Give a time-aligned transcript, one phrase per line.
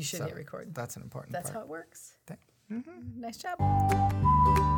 [0.00, 0.74] You should So hit record.
[0.74, 2.14] That's an important That's how it works.
[2.26, 2.40] Thank-
[2.72, 2.90] mm-hmm.
[2.90, 3.20] Mm-hmm.
[3.20, 4.69] Nice job.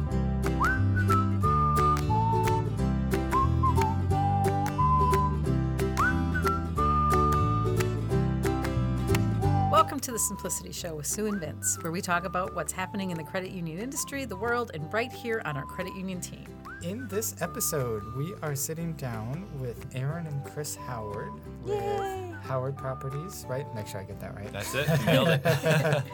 [9.92, 13.10] Welcome to the Simplicity Show with Sue and Vince, where we talk about what's happening
[13.10, 16.46] in the credit union industry, the world, and right here on our credit union team.
[16.80, 23.44] In this episode, we are sitting down with Erin and Chris Howard with Howard Properties,
[23.50, 23.66] right?
[23.74, 24.50] Make sure I get that right.
[24.50, 24.88] That's it.
[25.00, 26.02] You nailed it.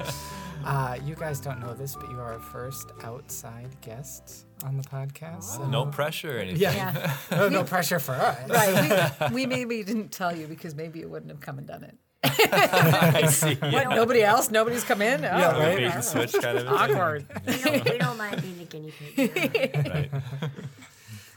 [0.65, 4.83] Uh, you guys don't know this, but you are our first outside guests on the
[4.83, 5.45] podcast.
[5.45, 6.61] so- no pressure or anything.
[6.61, 7.15] Yeah.
[7.31, 8.51] no, no pressure for us.
[8.51, 9.21] Right.
[9.31, 11.97] We, we maybe didn't tell you because maybe you wouldn't have come and done it.
[12.25, 13.55] I see.
[13.55, 13.91] What?
[13.91, 14.51] Nobody else?
[14.51, 15.25] Nobody's come in?
[15.25, 15.77] Oh, Yeah, right.
[15.77, 16.69] bait and switch kind of.
[16.69, 17.27] Awkward.
[17.47, 19.87] We don't, we don't mind being the guinea pig.
[19.87, 20.11] Right.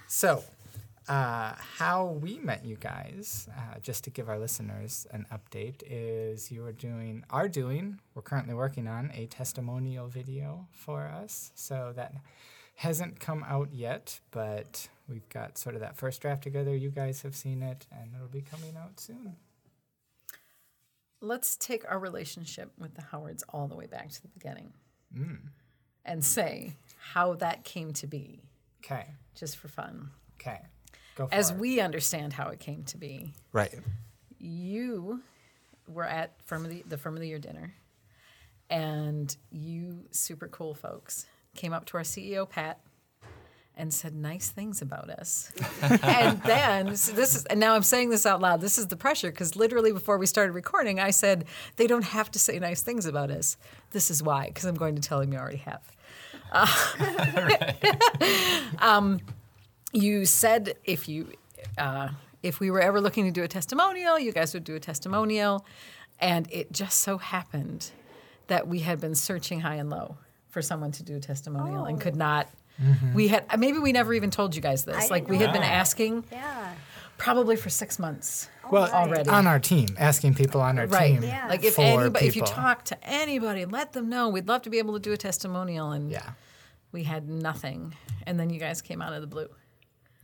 [0.08, 0.44] So,
[1.08, 6.52] uh, how we met you guys, uh, just to give our listeners an update, is
[6.52, 11.52] you are doing, are doing, we're currently working on a testimonial video for us.
[11.56, 12.14] So that
[12.76, 16.76] hasn't come out yet, but we've got sort of that first draft together.
[16.76, 19.38] You guys have seen it, and it'll be coming out soon.
[21.22, 24.74] Let's take our relationship with the Howards all the way back to the beginning
[25.16, 25.38] mm.
[26.04, 26.74] and say
[27.14, 28.42] how that came to be,
[28.84, 29.06] Okay.
[29.36, 30.10] just for fun.
[30.40, 30.60] Okay.
[31.16, 31.58] Go for As it.
[31.58, 33.74] we understand how it came to be, right.
[34.40, 35.22] you
[35.88, 37.74] were at firm of the, the firm of the year dinner,
[38.70, 42.80] and you super cool folks came up to our CEO Pat
[43.78, 45.52] and said nice things about us.
[46.04, 48.62] and then so this is and now I'm saying this out loud.
[48.62, 51.46] This is the pressure because literally before we started recording, I said
[51.78, 53.58] they don't have to say nice things about us.
[53.92, 55.82] This is why because I'm going to tell him you already have.
[59.94, 61.32] you said if you
[61.78, 62.10] uh,
[62.44, 65.66] if we were ever looking to do a testimonial, you guys would do a testimonial,
[66.20, 67.92] and it just so happened
[68.48, 70.18] that we had been searching high and low
[70.50, 72.50] for someone to do a testimonial and could not.
[72.82, 73.14] Mm-hmm.
[73.14, 74.96] We had maybe we never even told you guys this.
[74.98, 76.74] didn't Like we know had been asking Yeah.
[77.18, 78.50] probably for six months.
[78.72, 79.30] Well, already.
[79.30, 81.14] on our team, asking people on our Right.
[81.20, 81.24] team.
[81.24, 81.48] Yeah.
[81.50, 84.30] Like if for anybody, if you talk to anybody, let them know.
[84.30, 86.24] We'd love to be able to do a testimonial, and Yeah.
[86.94, 87.96] we had nothing.
[88.26, 89.50] And then you guys came out of the blue.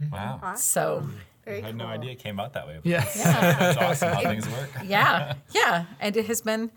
[0.01, 0.13] Mm-hmm.
[0.13, 0.53] Wow.
[0.55, 1.07] So
[1.43, 2.79] Very I had no idea it came out that way.
[2.83, 3.03] Yeah.
[3.15, 4.69] That's awesome how things work.
[4.85, 6.71] yeah, yeah, and it has been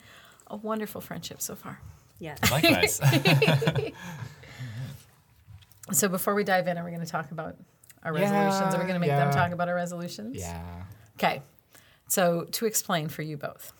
[0.49, 1.79] a wonderful friendship so far.
[2.19, 2.35] Yeah.
[2.51, 3.01] Likewise.
[5.93, 7.57] So before we dive in, are we going to talk about
[8.03, 8.75] our Yeah, resolutions?
[8.75, 10.37] Are we going to make them talk about our resolutions?
[10.37, 10.63] Yeah.
[11.17, 11.43] Okay.
[12.09, 13.73] So to explain for you both,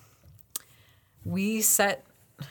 [1.25, 2.05] we set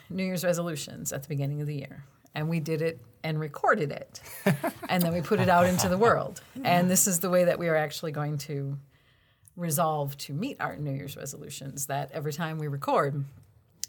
[0.09, 2.03] New Year's resolutions at the beginning of the year,
[2.35, 4.21] and we did it and recorded it,
[4.89, 6.41] and then we put it out into the world.
[6.63, 8.77] And this is the way that we are actually going to
[9.55, 11.87] resolve to meet our New Year's resolutions.
[11.87, 13.23] That every time we record,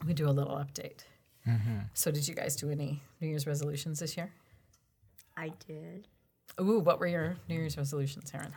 [0.07, 1.05] we do a little update.
[1.47, 1.79] Mm-hmm.
[1.95, 4.33] So did you guys do any New Year's resolutions this year?
[5.41, 6.07] I did.
[6.61, 8.53] Ooh, what were your New Year's resolutions, Erin?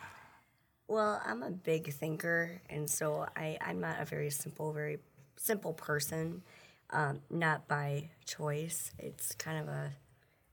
[0.86, 4.98] Well, I'm a big thinker, and so I, I'm not a very simple, very
[5.36, 6.42] simple person.
[6.90, 8.92] Um, not by choice.
[8.98, 9.92] It's kind of a,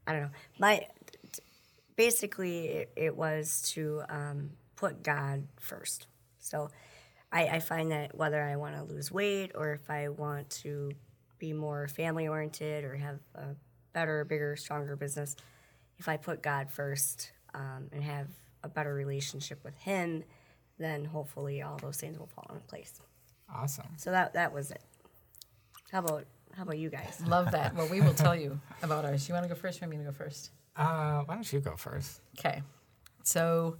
[0.07, 0.29] I don't know.
[0.57, 0.87] My,
[1.97, 6.07] basically, it, it was to um, put God first.
[6.39, 6.69] So,
[7.33, 10.93] I, I find that whether I want to lose weight or if I want to
[11.39, 13.55] be more family oriented or have a
[13.91, 15.35] better, bigger, stronger business,
[16.01, 18.27] if I put God first um, and have
[18.63, 20.23] a better relationship with Him,
[20.79, 22.99] then hopefully all those things will fall into place.
[23.53, 23.85] Awesome.
[23.97, 24.81] So that that was it.
[25.91, 26.25] How about
[26.55, 27.21] how about you guys?
[27.27, 27.75] Love that.
[27.75, 29.27] Well, we will tell you about ours.
[29.27, 29.79] You want to go first?
[29.79, 30.49] Or you want me to go first?
[30.75, 32.21] Uh, why don't you go first?
[32.39, 32.63] Okay.
[33.23, 33.77] So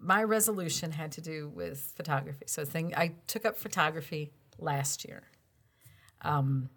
[0.00, 2.46] my resolution had to do with photography.
[2.48, 5.22] So thing I took up photography last year.
[6.22, 6.70] Um,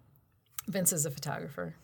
[0.68, 1.74] Vince is a photographer.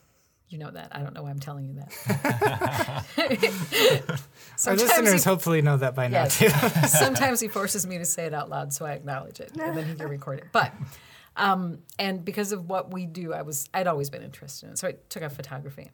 [0.48, 0.90] You know that.
[0.94, 3.04] I don't know why I'm telling you that.
[4.66, 6.48] Our listeners he- hopefully know that by now too.
[6.88, 9.86] Sometimes he forces me to say it out loud, so I acknowledge it, and then
[9.86, 10.46] he can record it.
[10.52, 10.72] But,
[11.36, 14.78] um, and because of what we do, I was I'd always been interested in it,
[14.78, 15.90] so I took up photography.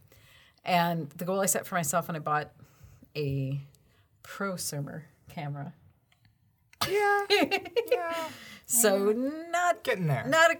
[0.64, 2.52] And the goal I set for myself when I bought
[3.16, 3.58] a
[4.22, 5.72] prosumer camera.
[6.88, 7.24] yeah.
[7.90, 8.28] Yeah.
[8.66, 9.12] So
[9.50, 10.24] not Getting there.
[10.28, 10.56] not a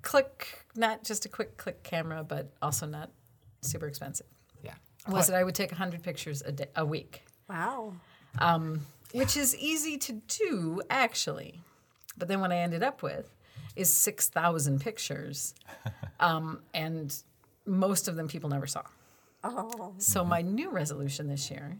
[0.00, 3.10] click, not just a quick click camera, but also not
[3.62, 4.26] super expensive.
[4.62, 4.74] Yeah.
[5.08, 7.22] Was that I would take 100 pictures a, day, a week.
[7.48, 7.94] Wow.
[8.38, 11.60] Um, which is easy to do actually.
[12.16, 13.34] But then what I ended up with
[13.74, 15.54] is 6,000 pictures,
[16.20, 17.14] um, and
[17.64, 18.82] most of them people never saw.
[19.42, 19.94] Oh.
[19.98, 21.78] So my new resolution this year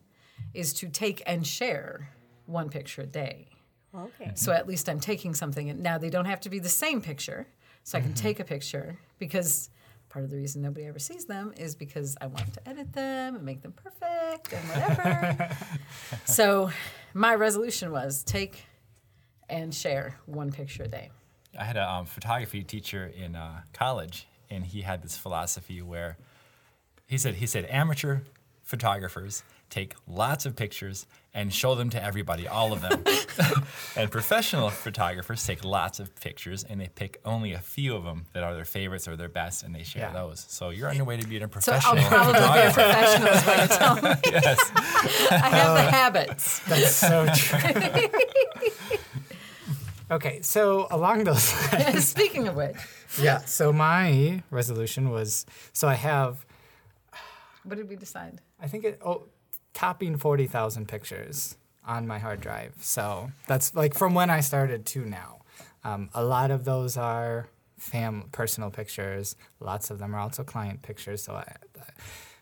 [0.55, 2.08] is to take and share
[2.46, 3.49] one picture a day.
[3.94, 4.32] Okay.
[4.34, 5.69] So at least I'm taking something.
[5.70, 7.46] And now they don't have to be the same picture.
[7.84, 9.70] So I can take a picture because
[10.12, 13.35] part of the reason nobody ever sees them is because I want to edit them
[13.35, 15.56] and make them perfect and whatever.
[16.26, 16.70] so
[17.14, 18.67] my resolution was take
[19.49, 21.11] and share one picture a day.
[21.59, 26.19] I had a um, photography teacher in uh, college, and he had this philosophy where
[27.06, 28.20] he said he said amateur
[28.62, 33.02] photographers take lots of pictures and show them to everybody, all of them.
[33.96, 38.26] and professional photographers take lots of pictures and they pick only a few of them
[38.34, 40.12] that are their favorites or their best, and they share Yeah.
[40.12, 40.44] those.
[40.49, 43.29] So you're on your way to being a So I'll professional probably be a professional
[43.29, 44.11] is what you're telling me.
[44.26, 44.70] yes.
[45.31, 46.58] I have the habits.
[46.69, 48.11] That's so true.
[50.11, 52.76] okay, so along those lines, Speaking of which,
[53.20, 53.38] yeah.
[53.38, 56.44] So my resolution was so I have
[57.64, 58.40] what did we decide?
[58.61, 59.29] I think it oh
[59.74, 62.74] topping forty thousand pictures on my hard drive.
[62.80, 65.38] So that's like from when I started to now.
[65.84, 69.34] Um, a lot of those are fam personal pictures.
[69.58, 71.22] Lots of them are also client pictures.
[71.24, 71.56] So I,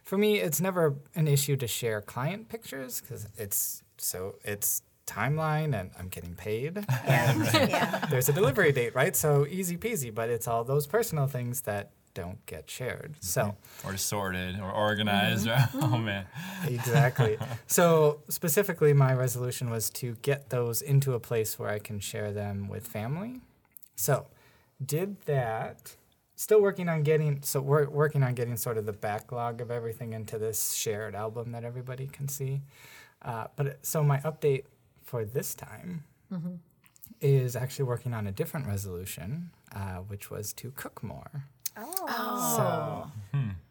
[0.02, 5.78] for me, it's never an issue to share client pictures because it's so it's timeline
[5.78, 6.84] and I'm getting paid.
[6.88, 7.34] Yeah.
[7.68, 8.06] yeah.
[8.10, 9.16] There's a delivery date, right?
[9.16, 10.14] So easy peasy.
[10.14, 13.14] But it's all those personal things that don't get shared.
[13.20, 13.56] So.
[13.84, 15.48] Or sorted or organized.
[15.74, 16.26] Oh, man.
[16.66, 17.38] Exactly.
[17.66, 22.32] so specifically, my resolution was to get those into a place where I can share
[22.32, 23.40] them with family.
[23.96, 24.26] So,
[24.84, 25.96] did that.
[26.36, 30.14] Still working on getting so we're working on getting sort of the backlog of everything
[30.14, 32.62] into this shared album that everybody can see.
[33.22, 34.64] Uh, but so my update
[35.04, 36.04] for this time
[37.20, 41.44] is actually working on a different resolution, uh, which was to cook more.
[41.76, 43.10] Oh, So,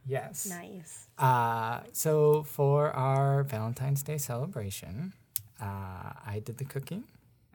[0.08, 0.46] yes.
[0.50, 1.08] nice.
[1.18, 5.14] Uh, so for our Valentine's Day celebration,
[5.62, 7.04] uh, I did the cooking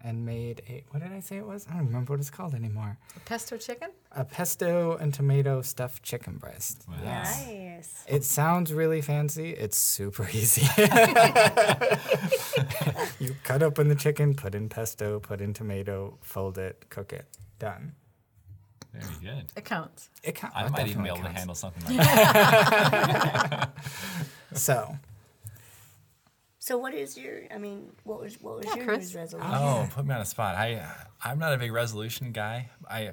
[0.02, 1.67] and made a what did I say it was?
[1.70, 2.99] I don't remember what it's called anymore.
[3.17, 3.88] A Pesto chicken?
[4.12, 6.85] A pesto and tomato stuffed chicken breast.
[6.87, 6.97] Wow.
[7.02, 7.47] Yes.
[7.47, 8.05] Nice.
[8.06, 9.50] It sounds really fancy.
[9.52, 10.67] It's super easy.
[13.19, 17.26] you cut open the chicken, put in pesto, put in tomato, fold it, cook it.
[17.58, 17.94] Done.
[18.94, 19.44] Very good.
[19.56, 20.08] It counts.
[20.23, 20.56] It counts.
[20.56, 23.70] I it might even be definitely able to handle something like that.
[24.55, 24.99] So So
[26.58, 27.41] So what is your?
[27.55, 29.12] I mean, what was what was Yeah, your Chris.
[29.12, 29.52] New Year's resolution?
[29.55, 30.55] Oh, put me on a spot.
[30.56, 30.82] I,
[31.23, 32.70] I'm not a big resolution guy.
[32.88, 33.11] I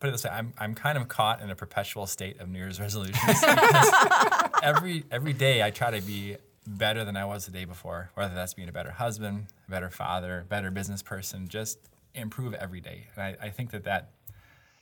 [0.00, 2.58] put it this way: I'm, I'm kind of caught in a perpetual state of New
[2.58, 3.42] Year's resolutions.
[4.62, 6.36] every every day, I try to be
[6.66, 8.10] better than I was the day before.
[8.14, 11.78] Whether that's being a better husband, a better father, better business person, just
[12.14, 13.06] improve every day.
[13.16, 14.10] And I, I think that that.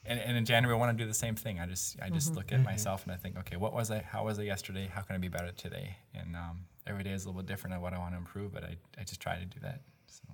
[0.05, 1.61] And, and in January, I want to do the same thing.
[1.61, 3.99] I just I just look at myself and I think, okay, what was I?
[3.99, 4.91] How was I yesterday?
[4.93, 5.97] How can I be better today?
[6.15, 8.53] And um, every day is a little bit different of what I want to improve,
[8.53, 9.83] but I, I just try to do that.
[10.07, 10.25] So.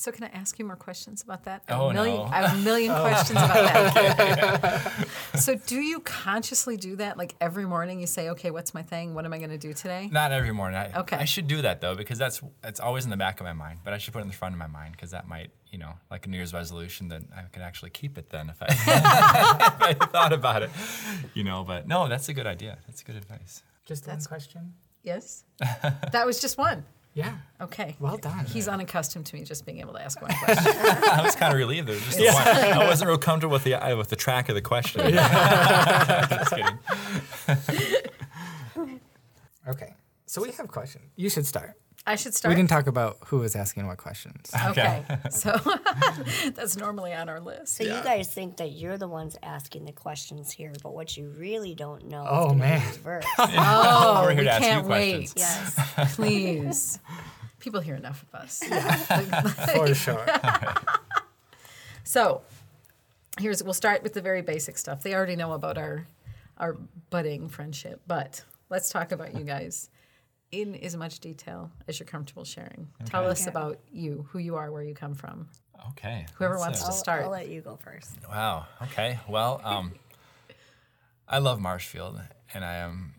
[0.00, 1.62] So can I ask you more questions about that?
[1.68, 2.24] I have Oh, a million, no.
[2.24, 5.06] I have a million questions about that.
[5.38, 7.18] so do you consciously do that?
[7.18, 9.12] Like every morning you say, okay, what's my thing?
[9.12, 10.08] What am I going to do today?
[10.10, 10.78] Not every morning.
[10.78, 11.16] I, Okay.
[11.18, 13.80] I should do that though because that's it's always in the back of my mind.
[13.84, 15.76] But I should put it in the front of my mind because that might, you
[15.78, 18.66] know, like a New Year's resolution that I could actually keep it then if I,
[18.70, 20.70] if I thought about it,
[21.34, 21.62] you know.
[21.62, 22.78] But no, that's a good idea.
[22.86, 23.62] That's good advice.
[23.84, 24.72] just That's- one question.
[25.02, 25.44] Yes?
[26.12, 26.86] that was just one.
[27.12, 27.38] Yeah.
[27.60, 27.96] Okay.
[27.98, 28.44] Well done.
[28.46, 30.72] He's unaccustomed to me just being able to ask one question.
[30.76, 31.88] I was kind of relieved.
[31.88, 32.46] There was just the one.
[32.46, 35.12] I wasn't real comfortable with the uh, with the track of the question.
[35.14, 36.78] just kidding.
[39.68, 39.94] Okay.
[40.26, 41.04] So we have questions.
[41.16, 41.79] You should start.
[42.06, 42.50] I should start.
[42.50, 44.50] We didn't talk about who was asking what questions.
[44.70, 45.04] Okay.
[45.30, 45.54] so
[46.54, 47.76] that's normally on our list.
[47.76, 51.28] So you guys think that you're the ones asking the questions here, but what you
[51.36, 52.80] really don't know Oh, is gonna man.
[52.80, 53.24] be reverse.
[53.38, 55.34] Oh, We're here we to ask you can't questions.
[55.34, 55.40] wait.
[55.96, 56.14] yes.
[56.16, 56.98] Please.
[57.58, 58.62] People hear enough of us.
[59.74, 60.26] For sure.
[62.04, 62.42] So,
[63.38, 65.02] here's we'll start with the very basic stuff.
[65.02, 66.06] They already know about our
[66.56, 66.76] our
[67.10, 69.88] budding friendship, but let's talk about you guys
[70.52, 72.88] in as much detail as you're comfortable sharing.
[73.04, 73.50] Tell us Okay.
[73.50, 75.48] about you, who you are, where you come from.
[75.90, 76.26] Okay.
[76.34, 77.24] Whoever That's wants a- to I'll, start.
[77.24, 78.16] I'll let you go first.
[78.28, 78.66] Wow.
[78.82, 79.18] Okay.
[79.28, 79.92] Well, um,
[81.28, 82.20] I love Marshfield,
[82.52, 83.14] and I am.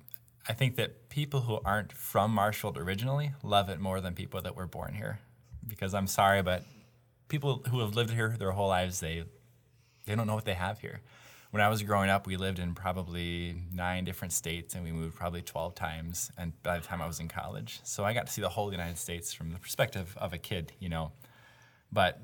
[0.48, 4.56] I think that people who aren't from Marshfield originally love it more than people that
[4.56, 5.20] were born here,
[5.66, 6.64] because I'm sorry, but
[7.30, 9.24] people who have lived here their whole lives they
[10.06, 11.00] they don't know what they have here.
[11.51, 15.15] When I was growing up, we lived in probably nine different states, and we moved
[15.15, 16.31] probably 12 times.
[16.38, 18.72] And by the time I was in college, so I got to see the whole
[18.72, 21.12] United States from the perspective of a kid, you know.
[21.91, 22.22] But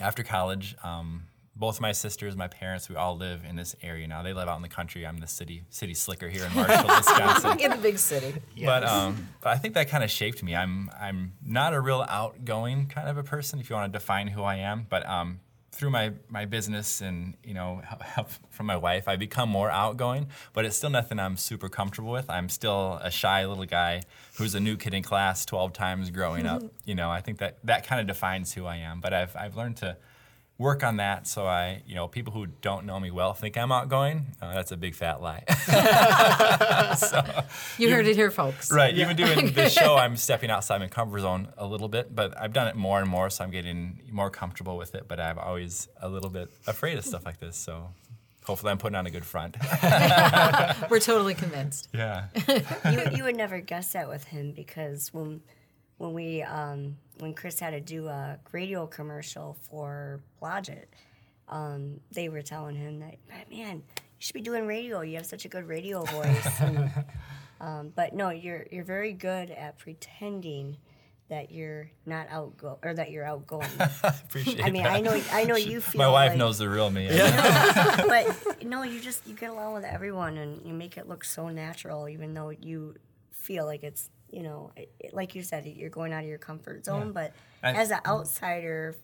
[0.00, 4.22] after college, um, both my sisters, my parents, we all live in this area now.
[4.22, 5.06] They live out in the country.
[5.06, 7.60] I'm the city city slicker here in Marshall, Wisconsin.
[7.60, 8.34] in the big city.
[8.62, 10.54] But um, but I think that kind of shaped me.
[10.54, 14.28] I'm I'm not a real outgoing kind of a person, if you want to define
[14.28, 14.86] who I am.
[14.88, 15.40] But um,
[15.76, 20.28] through my, my business and you know help from my wife, I become more outgoing.
[20.52, 22.28] But it's still nothing I'm super comfortable with.
[22.30, 24.02] I'm still a shy little guy
[24.38, 26.62] who's a new kid in class 12 times growing up.
[26.86, 29.00] You know, I think that that kind of defines who I am.
[29.00, 29.96] But I've I've learned to
[30.58, 33.70] work on that so I, you know, people who don't know me well think I'm
[33.70, 34.26] outgoing.
[34.40, 35.44] Uh, that's a big fat lie.
[37.78, 38.72] You heard it here, folks.
[38.72, 38.96] Right.
[38.96, 42.52] Even doing this show, I'm stepping outside my comfort zone a little bit, but I've
[42.52, 45.06] done it more and more, so I'm getting more comfortable with it.
[45.08, 47.56] But I'm always a little bit afraid of stuff like this.
[47.56, 47.90] So
[48.44, 49.56] hopefully, I'm putting on a good front.
[50.90, 51.88] We're totally convinced.
[51.92, 52.26] yeah.
[52.90, 55.42] you, you would never guess that with him because when
[55.98, 60.86] when we um, when Chris had to do a radio commercial for Blodgett,
[61.48, 63.16] um, they were telling him that
[63.50, 63.82] man, you
[64.18, 65.00] should be doing radio.
[65.02, 66.46] You have such a good radio voice.
[66.60, 66.90] And,
[67.60, 70.76] um, but no, you're you're very good at pretending
[71.28, 73.66] that you're not outgo or that you're outgoing.
[74.04, 74.92] Appreciate I mean, that.
[74.92, 77.08] I know I know you feel My wife like- knows the real me.
[77.08, 81.48] but no, you just you get along with everyone and you make it look so
[81.48, 82.94] natural, even though you
[83.32, 86.38] feel like it's you know, it, it- like you said, you're going out of your
[86.38, 87.12] comfort zone.
[87.12, 88.94] But I- as an outsider,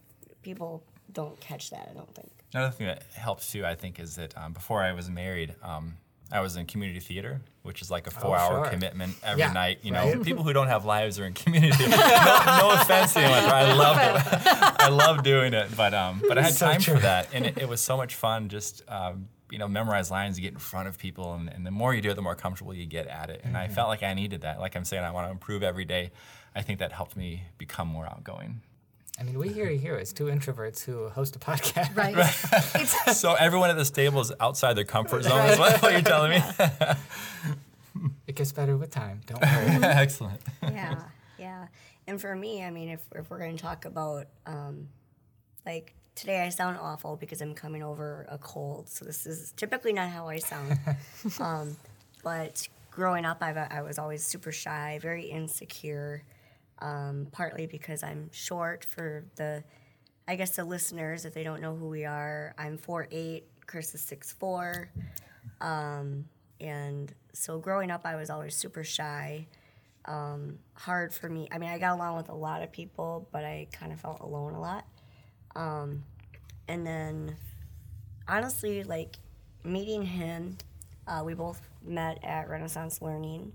[0.43, 1.89] people don't catch that.
[1.91, 2.31] I don't think.
[2.55, 5.95] Another thing that helps too, I think, is that um, before I was married, um,
[6.31, 8.71] I was in community theater, which is like a four-hour Oh, sure.
[8.71, 9.79] commitment every Yeah, night.
[9.83, 10.23] You know, right.
[10.23, 11.87] people who don't have lives are in community.
[11.89, 14.43] no, no offense to anyone, but I love it.
[14.81, 16.95] I love doing it, but um, but I had So time true.
[16.97, 18.49] for that, and it, it was so much fun.
[18.49, 21.71] Just um, you know, memorize lines, you get in front of people, and, and the
[21.71, 23.43] more you do it, the more comfortable you get at it.
[23.45, 24.59] And I felt like I needed that.
[24.59, 26.11] Like I'm saying, I want to improve every day.
[26.55, 28.63] I think that helped me become more outgoing.
[29.21, 31.95] I mean, we hear you here as two introverts who host a podcast.
[31.95, 32.17] Right.
[32.81, 35.47] It's, So everyone at this table is outside their comfort zone.
[35.51, 36.43] Is what, what you're telling me?
[38.27, 39.21] It gets better with time.
[39.27, 39.85] Don't worry.
[39.85, 40.41] Excellent.
[40.63, 41.03] Yeah,
[41.39, 41.67] yeah.
[42.07, 44.89] And for me, I mean, if if we're going to talk about um,
[45.67, 48.89] like today, I sound awful because I'm coming over a cold.
[48.89, 50.79] So this is typically not how I sound.
[51.41, 51.77] um,
[52.23, 56.25] but growing up, I've, I was always super shy, very insecure.
[56.81, 59.63] Um, partly because I'm short for the,
[60.27, 64.03] I guess the listeners, if they don't know who we are, I'm 4'8", Chris is
[64.03, 64.89] 6'4".
[65.61, 66.25] Um,
[66.61, 69.47] and so growing up, I was always super shy
[70.75, 71.49] hard for me.
[71.53, 74.21] I mean, I got along with a lot of people, but I kind of felt
[74.21, 74.85] alone a lot.
[75.57, 76.05] Um,
[76.69, 77.37] and then,
[78.29, 79.17] honestly, like
[79.65, 80.57] meeting him,
[81.07, 83.53] uh, we both met at Renaissance Learning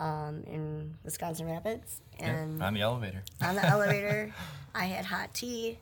[0.00, 3.22] um, in Wisconsin Rapids, and on the elevator.
[3.42, 4.32] on the elevator,
[4.74, 5.78] I had hot tea.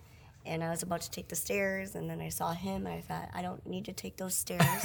[0.49, 2.87] And I was about to take the stairs, and then I saw him.
[2.87, 4.63] And I thought, I don't need to take those stairs.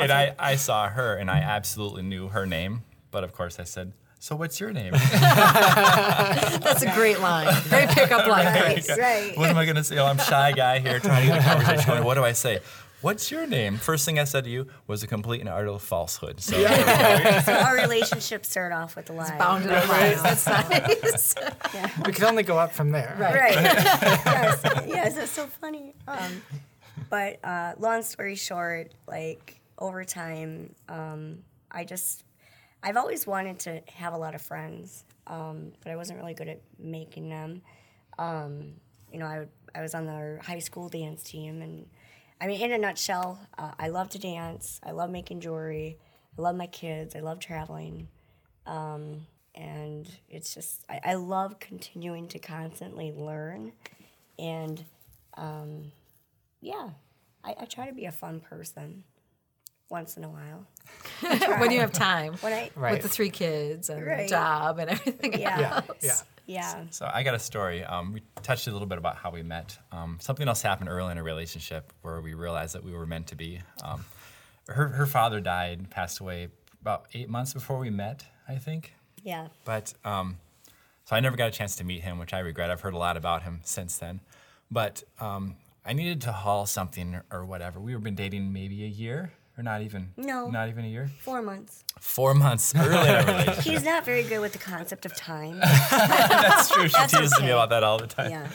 [0.00, 2.84] And I, I saw her and I absolutely knew her name.
[3.10, 3.92] But of course I said,
[4.22, 4.92] So what's your name?
[5.12, 7.52] that's a great line.
[7.68, 8.88] Great pickup line, Chris.
[8.96, 9.36] right.
[9.36, 9.98] what am I going to say?
[9.98, 12.04] Oh, I'm shy guy here trying to get a conversation going.
[12.04, 12.60] What do I say?
[13.00, 13.78] What's your name?
[13.78, 16.40] First thing I said to you was a complete and utter falsehood.
[16.40, 19.36] So So our relationship started off with a lie.
[19.38, 20.22] Bounded up lines.
[20.22, 21.34] That's nice.
[22.06, 23.16] we can only go up from there.
[23.18, 23.34] Right.
[23.34, 23.54] Right.
[23.54, 24.62] yes.
[24.86, 25.96] Yes, that's so funny.
[26.06, 26.42] Um,
[27.10, 31.38] but uh, long story short, like over time, um,
[31.72, 32.22] I just,
[32.82, 36.48] I've always wanted to have a lot of friends, um, but I wasn't really good
[36.48, 37.62] at making them.
[38.18, 38.74] Um,
[39.12, 41.86] you know, I, I was on the high school dance team, and
[42.40, 44.80] I mean, in a nutshell, uh, I love to dance.
[44.84, 45.98] I love making jewelry.
[46.36, 47.14] I love my kids.
[47.14, 48.08] I love traveling
[49.54, 53.72] and it's just I, I love continuing to constantly learn
[54.38, 54.84] and
[55.36, 55.92] um,
[56.60, 56.90] yeah
[57.44, 59.04] I, I try to be a fun person
[59.90, 60.66] once in a while
[61.60, 62.92] when you have time when i Right.
[62.92, 64.28] with the three kids and the Right.
[64.28, 65.60] job and everything Yeah.
[65.60, 65.74] Yeah.
[65.76, 66.02] else.
[66.02, 66.14] Yeah.
[66.46, 67.84] yeah So I got a story.
[67.84, 69.78] Um, we touched a little bit about how we met.
[69.92, 73.26] Um, something else happened early in a relationship where we realized that we were meant
[73.28, 73.60] to be.
[73.84, 74.04] Um,
[74.68, 76.48] her, her father died, passed away
[76.80, 78.94] about eight months before we met, I think.
[79.22, 80.38] yeah But um,
[81.04, 82.70] so I never got a chance to meet him, which I regret.
[82.70, 84.20] I've heard a lot about him since then.
[84.70, 87.78] But um, I needed to haul something or whatever.
[87.78, 90.10] We were been dating maybe a year, or not even.
[90.16, 90.48] No.
[90.48, 91.10] Not even a year.
[91.20, 93.64] four months Four months early in our relationship.
[93.64, 95.58] he's not very good with the concept of time
[95.90, 96.88] That's true.
[96.88, 98.30] She That's teases me about that all the time.
[98.30, 98.48] yeah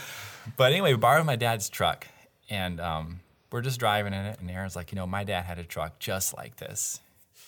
[0.57, 2.07] But anyway, we borrowed my dad's truck,
[2.49, 3.19] and um,
[3.51, 4.39] we're just driving in it.
[4.39, 6.99] And Erin's like, you know, my dad had a truck just like this.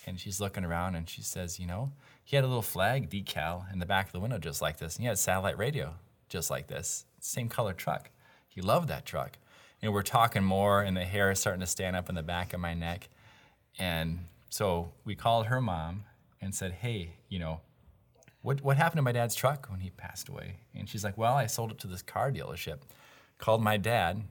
[0.06, 1.92] And she's looking around, and she says, you know,
[2.24, 4.96] he had a little flag decal in the back of the window just like this,
[4.96, 5.96] and he had satellite radio
[6.30, 8.10] just like this, same color truck.
[8.48, 9.38] He loved that truck.
[9.82, 12.54] And we're talking more, and the hair is starting to stand up in the back
[12.54, 13.08] of my neck.
[13.80, 16.04] And so we called her mom
[16.42, 17.62] and said, hey, you know,
[18.42, 20.58] what, what happened to my dad's truck when he passed away?
[20.76, 22.80] And she's like, well, I sold it to this car dealership.
[23.38, 24.24] called my dad,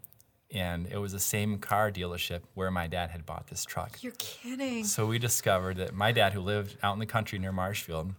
[0.51, 4.03] and it was the same car dealership where my dad had bought this truck.
[4.03, 4.85] You're kidding.
[4.85, 8.15] So we discovered that my dad, who lived out in the country near Marshfield,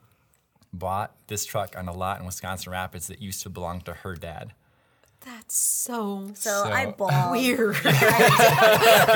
[0.71, 4.15] bought this truck on a lot in Wisconsin Rapids that used to belong to her
[4.15, 4.53] dad.
[5.21, 7.31] That's so, So, I bawled.
[7.31, 7.75] weird.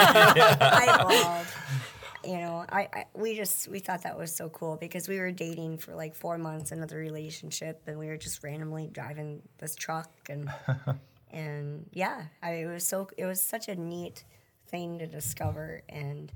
[0.10, 1.48] I bawled.
[2.26, 5.32] You know, I, I we just we thought that was so cool because we were
[5.32, 10.10] dating for like four months another relationship, and we were just randomly driving this truck,
[10.30, 10.50] and
[11.32, 14.24] and yeah, I, it was so it was such a neat
[14.68, 16.32] thing to discover, and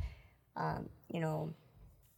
[0.58, 1.54] um, you know,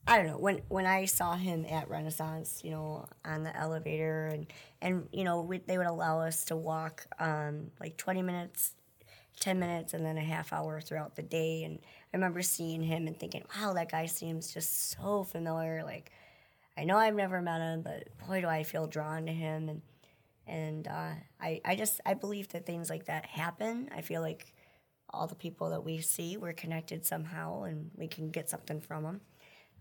[0.07, 4.27] I don't know when when I saw him at Renaissance, you know, on the elevator,
[4.33, 4.47] and
[4.81, 8.73] and you know we, they would allow us to walk um, like twenty minutes
[9.39, 11.63] 10 minutes and then a half hour throughout the day.
[11.63, 15.83] And I remember seeing him and thinking, wow, that guy seems just so familiar.
[15.83, 16.11] Like,
[16.77, 19.69] I know I've never met him, but boy, do I feel drawn to him.
[19.69, 19.81] And,
[20.47, 23.89] and uh, I, I just, I believe that things like that happen.
[23.95, 24.53] I feel like
[25.11, 29.03] all the people that we see, we're connected somehow and we can get something from
[29.03, 29.21] them.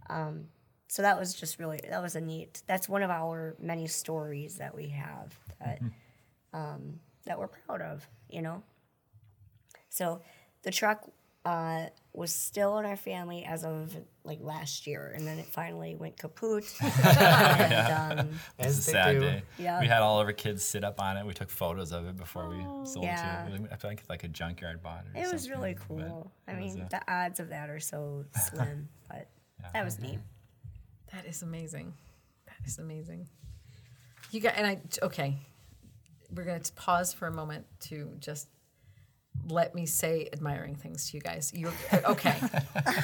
[0.09, 0.45] Um,
[0.89, 4.57] so that was just really, that was a neat, that's one of our many stories
[4.57, 5.81] that we have that,
[6.55, 8.63] um, that we're proud of, you know?
[9.99, 10.21] So
[10.63, 11.05] the truck
[11.45, 15.97] uh, was still in our family as of like last year, and then it finally
[15.97, 16.65] went kaput.
[16.81, 18.29] and, um,
[18.61, 19.21] It's a sad do.
[19.21, 19.43] day.
[19.59, 19.81] Yeah.
[19.81, 21.27] We had all of our kids sit up on it.
[21.27, 23.47] We took photos of it before we sold Yeah.
[23.49, 23.63] it.
[23.73, 25.19] I feel like it's like a junkyard bought it.
[25.19, 26.33] or it was something, really but cool.
[26.47, 29.27] I mean, uh, the odds of that are so slim, but
[29.73, 30.21] that was neat.
[31.13, 31.93] That is amazing.
[32.47, 33.27] That is amazing.
[34.31, 35.39] You got and I okay.
[36.31, 38.47] We're gonna pause for a moment to just
[39.51, 41.53] let me say admiring things to you guys.
[41.55, 41.73] You're
[42.05, 42.37] okay.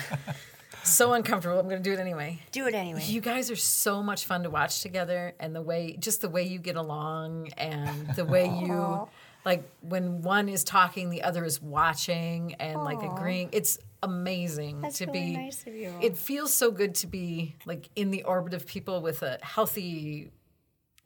[0.82, 1.58] so uncomfortable.
[1.58, 2.40] I'm gonna do it anyway.
[2.52, 3.02] Do it anyway.
[3.04, 6.42] You guys are so much fun to watch together, and the way, just the way
[6.44, 9.08] you get along, and the way you,
[9.44, 13.48] like, when one is talking, the other is watching and like agreeing.
[13.52, 15.36] It's amazing That's to really be.
[15.36, 15.92] nice of you.
[16.02, 20.30] It feels so good to be like in the orbit of people with a healthy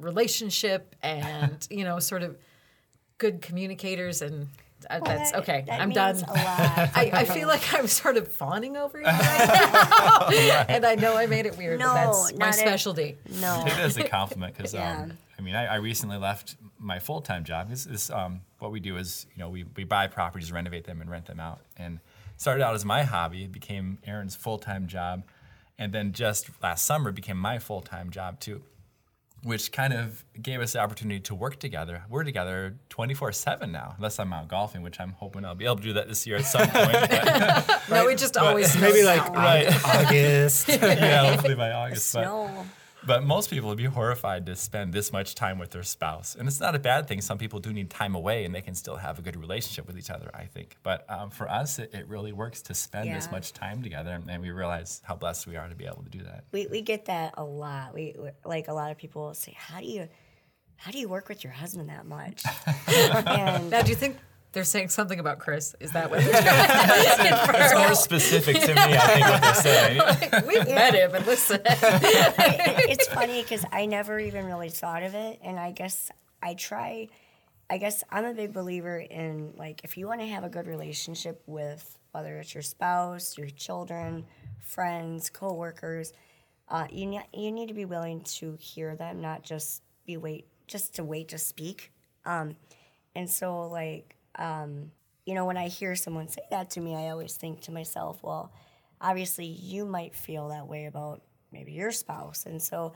[0.01, 2.37] relationship, and you know, sort of
[3.19, 4.49] good communicators and.
[4.89, 5.65] Uh, that's okay.
[5.67, 6.17] that I'm done.
[6.17, 6.37] A lot.
[6.95, 9.13] I, I feel like I'm sort of fawning over you right
[10.33, 10.65] now.
[10.69, 12.59] and I know I made it weird, No, but that's my not it.
[12.59, 13.17] specialty.
[13.41, 13.63] no.
[13.65, 15.03] Take that as a compliment because Yeah.
[15.03, 17.69] um, I mean I, I recently left my full time job.
[17.69, 21.01] This is um, what we do is you know we, we buy properties, renovate them,
[21.01, 21.61] and rent them out.
[21.77, 22.01] And
[22.37, 25.25] started out as my hobby, it became Erin's full time job,
[25.79, 28.63] and then just last summer became my full time job too,
[29.43, 32.05] which kind of gave us the opportunity to work together.
[32.09, 35.77] We're together 24 seven now, unless I'm out golfing, which I'm hoping I'll be able
[35.77, 36.93] to do that this year at some point.
[36.93, 39.37] but- No, it just always Maybe like out.
[39.37, 40.69] Au- August.
[40.69, 42.13] yeah, hopefully by August.
[42.15, 42.51] but- Snow.
[42.57, 42.65] But
[43.07, 46.35] most people would be horrified to spend this much time with their spouse.
[46.35, 47.21] And it's not a bad thing.
[47.21, 49.99] Some people do need time away and they can still have a good relationship with
[49.99, 50.77] each other, I think.
[50.83, 54.21] But um, for us, it, it really works to spend this much time together.
[54.29, 56.45] And we realize how blessed we are to be able to do that.
[56.53, 57.95] We, we get that a lot.
[57.95, 60.09] We we- like a lot of people say, "How do you,
[60.77, 62.43] how do you work with your husband that much?"
[62.87, 64.17] and Now, do you think
[64.53, 65.75] they're saying something about Chris?
[65.81, 70.47] Is that what they're It's more specific to me, I think, what they're saying.
[70.47, 71.61] we've met him and listen?
[71.65, 76.11] it's funny because I never even really thought of it, and I guess
[76.43, 77.09] I try.
[77.71, 80.67] I guess I'm a big believer in like if you want to have a good
[80.67, 84.25] relationship with whether it's your spouse, your children,
[84.61, 86.13] friends, coworkers,
[86.69, 90.47] uh, you ne- you need to be willing to hear them, not just be wait
[90.67, 91.93] just to wait to speak.
[92.25, 92.57] Um,
[93.15, 94.91] and so like um,
[95.27, 98.23] you know when I hear someone say that to me, I always think to myself,
[98.23, 98.53] well,
[99.01, 101.23] obviously you might feel that way about
[101.53, 102.93] maybe your spouse, and so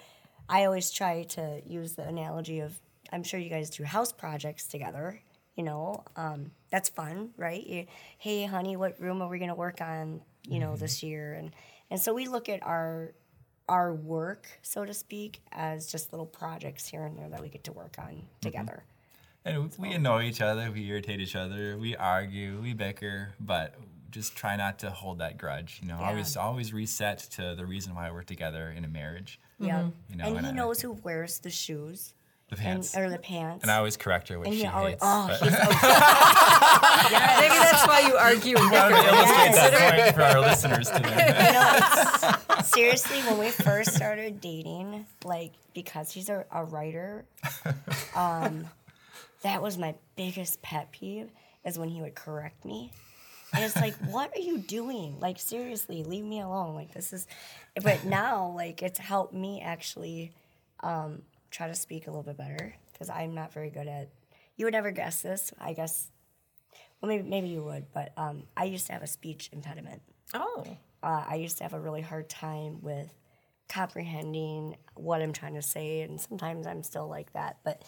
[0.49, 2.73] I always try to use the analogy of
[3.13, 5.21] I'm sure you guys do house projects together.
[5.57, 7.65] You know, um, that's fun, right?
[7.67, 10.23] You, hey, honey, what room are we going to work on?
[10.49, 11.55] You know, this year, and
[11.91, 13.13] and so we look at our
[13.69, 17.65] our work, so to speak, as just little projects here and there that we get
[17.65, 18.85] to work on together.
[19.45, 23.75] And we annoy each other, we irritate each other, we argue, we bicker, but
[24.11, 25.79] just try not to hold that grudge.
[25.83, 26.09] You know, Yeah.
[26.11, 29.41] always always reset to the reason why we're together in a marriage.
[29.59, 32.15] Yeah, You know, and and he I- knows who wears the shoes
[32.51, 32.97] The and pants.
[32.97, 33.63] or the pants.
[33.63, 35.03] And I always correct her, which And she he always, hates.
[35.05, 35.53] oh, but- he's
[37.41, 38.57] Maybe that's why you argue.
[38.59, 39.01] and I bicker.
[39.01, 41.27] would illustrate that point for our listeners today.
[41.47, 41.53] you
[42.57, 47.25] know, seriously, when we first started dating, like because he's a, a writer,
[48.15, 48.67] um,
[49.43, 51.31] that was my biggest pet peeve
[51.65, 52.93] is when he would correct me.
[53.55, 55.21] And it's like, what are you doing?
[55.21, 56.75] Like seriously, leave me alone.
[56.75, 57.27] Like this is,
[57.83, 60.33] but now like it's helped me actually
[60.81, 64.09] um, try to speak a little bit better because I'm not very good at.
[64.57, 65.53] You would never guess this.
[65.61, 66.09] I guess
[67.01, 70.03] well, maybe maybe you would, but um, I used to have a speech impediment.
[70.35, 70.65] Oh.
[71.03, 73.13] Uh, I used to have a really hard time with
[73.69, 77.59] comprehending what I'm trying to say, and sometimes I'm still like that.
[77.65, 77.83] But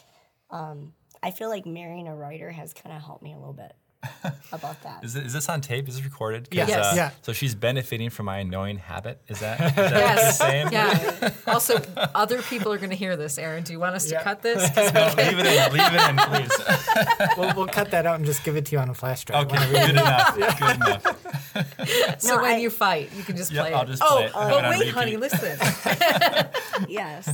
[0.51, 0.93] um,
[1.25, 3.73] I feel like marrying a writer has kind of helped me a little bit
[4.53, 5.03] about that.
[5.03, 5.89] Is, it, is this on tape?
[5.89, 6.49] Is this recorded?
[6.53, 6.69] Yes.
[6.69, 6.97] Uh, yes.
[6.97, 7.11] Yeah.
[7.23, 9.23] So she's benefiting from my annoying habit.
[9.29, 10.41] Is that, is that what you're Yes.
[10.73, 11.31] Yeah.
[11.47, 11.81] Also,
[12.15, 13.39] other people are going to hear this.
[13.39, 14.61] Erin, do you want us to cut this?
[14.77, 15.73] No, leave it in.
[15.73, 17.37] Leave it in, please.
[17.39, 19.47] we'll, we'll cut that out and just give it to you on a flash drive.
[19.47, 20.35] Okay, good enough.
[20.37, 22.21] Good enough.
[22.21, 23.87] so No, when I- you fight, you can just Yep, play I'll it.
[23.87, 24.33] just oh, play it.
[24.35, 25.59] Oh, Have but oh, wait, honey, listen.
[26.89, 27.33] yes.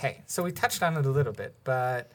[0.00, 2.10] Okay, so we touched on it a little bit, but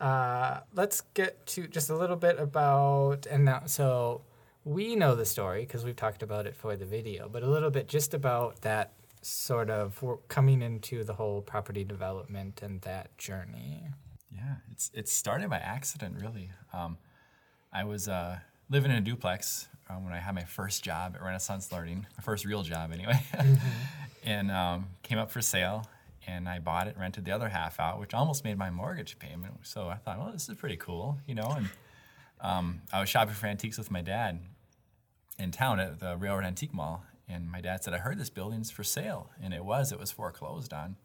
[0.00, 3.64] uh, let's get to just a little bit about and now.
[3.66, 4.22] So
[4.64, 7.68] we know the story because we've talked about it for the video, but a little
[7.68, 13.82] bit just about that sort of coming into the whole property development and that journey.
[14.34, 16.52] Yeah, it's it started by accident, really.
[16.72, 16.96] Um,
[17.70, 18.38] I was uh,
[18.70, 22.22] living in a duplex um, when I had my first job at Renaissance Learning, my
[22.22, 23.22] first real job anyway,
[24.24, 25.86] and um, came up for sale.
[26.26, 29.54] And I bought it, rented the other half out, which almost made my mortgage payment.
[29.62, 31.54] So I thought, well, this is pretty cool, you know.
[31.56, 31.68] And
[32.40, 34.40] um, I was shopping for antiques with my dad
[35.38, 38.70] in town at the Railroad Antique Mall, and my dad said, "I heard this building's
[38.70, 39.92] for sale," and it was.
[39.92, 40.96] It was foreclosed on.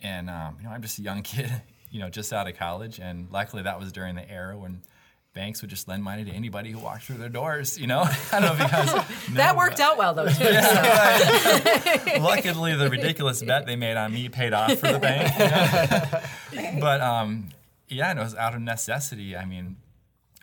[0.00, 1.50] And um, you know, I'm just a young kid,
[1.90, 4.82] you know, just out of college, and luckily that was during the era when
[5.38, 7.78] banks would just lend money to anybody who walked through their doors.
[7.78, 8.00] You know,
[8.32, 9.06] I don't know if you guys.
[9.34, 10.32] that know, worked out well, though, too.
[10.34, 10.50] so.
[12.04, 15.32] but Luckily, the ridiculous bet they made on me paid off for the bank.
[16.52, 16.80] you know?
[16.80, 17.50] but um,
[17.88, 19.36] yeah, and it was out of necessity.
[19.36, 19.76] I mean,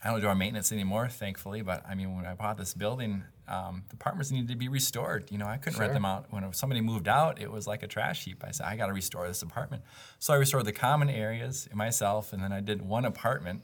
[0.01, 1.62] I don't do our maintenance anymore, thankfully.
[1.62, 5.29] But I mean, when I bought this building, um, the apartments needed to be restored.
[5.29, 6.27] You know, I couldn't rent them out.
[6.29, 8.45] When somebody moved out, it was like a trash heap.
[8.47, 9.84] I said, I got to restore this apartment.
[10.19, 13.63] So I restored the common areas myself, and then I did one apartment.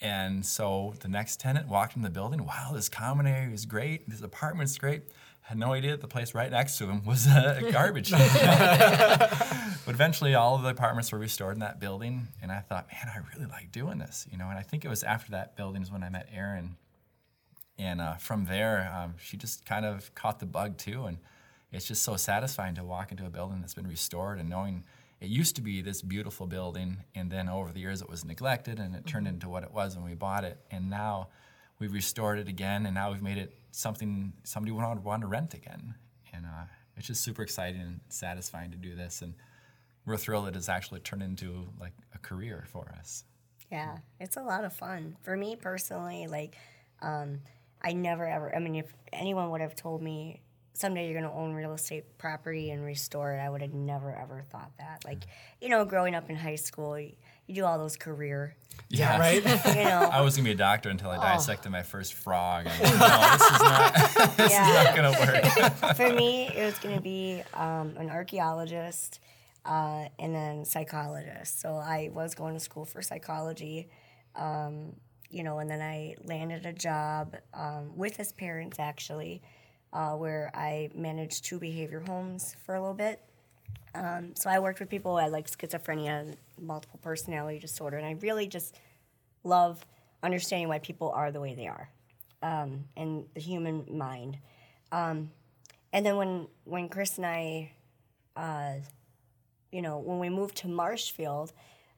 [0.00, 2.44] And so the next tenant walked in the building.
[2.44, 4.08] Wow, this common area is great.
[4.08, 5.02] This apartment's great.
[5.42, 8.10] Had no idea that the place right next to him was a garbage.
[8.10, 13.12] but eventually, all of the apartments were restored in that building, and I thought, man,
[13.14, 14.48] I really like doing this, you know.
[14.48, 16.76] And I think it was after that building is when I met Erin,
[17.78, 21.18] and uh, from there, um, she just kind of caught the bug too, and
[21.72, 24.84] it's just so satisfying to walk into a building that's been restored and knowing
[25.24, 28.78] it used to be this beautiful building, and then over the years it was neglected,
[28.78, 31.28] and it turned into what it was when we bought it, and now
[31.78, 35.26] we've restored it again, and now we've made it something somebody would want, want to
[35.26, 35.94] rent again,
[36.32, 36.64] and uh,
[36.96, 39.34] it's just super exciting and satisfying to do this, and
[40.04, 43.24] we're thrilled it has actually turned into like a career for us.
[43.72, 45.16] Yeah, it's a lot of fun.
[45.22, 46.54] For me personally, like,
[47.00, 47.40] um,
[47.82, 50.42] I never ever, I mean, if anyone would have told me
[50.74, 54.14] someday you're going to own real estate property and restore it, I would have never
[54.14, 55.04] ever thought that.
[55.06, 55.24] Like,
[55.60, 57.12] you know, growing up in high school, you,
[57.46, 58.56] you do all those career,
[58.90, 59.42] Yeah, right?
[59.44, 62.66] you know, I was gonna be a doctor until I dissected my first frog.
[62.66, 62.88] And, no,
[63.38, 63.94] this is not,
[64.36, 64.68] this Yeah.
[64.68, 65.96] is not gonna work.
[65.96, 69.20] for me, it was going to be um, an archaeologist
[69.64, 71.60] uh, and then psychologist.
[71.60, 73.88] So I was going to school for psychology,
[74.36, 74.94] um,
[75.30, 79.42] you know, and then I landed a job um, with his parents actually,
[79.94, 83.20] uh, where I managed two behavior homes for a little bit.
[83.94, 88.12] Um, so I worked with people who had like schizophrenia, multiple personality disorder, and I
[88.20, 88.76] really just
[89.44, 89.86] love
[90.22, 91.88] understanding why people are the way they are
[92.42, 94.38] um, and the human mind.
[94.92, 95.30] Um,
[95.92, 97.72] and then when when Chris and I,
[98.36, 98.74] uh,
[99.72, 101.52] you know, when we moved to Marshfield,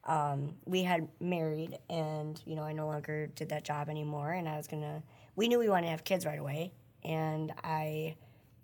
[0.04, 4.48] um, we had married, and you know, I no longer did that job anymore, and
[4.48, 5.02] I was gonna.
[5.34, 6.72] We knew we wanted to have kids right away,
[7.06, 8.16] and I,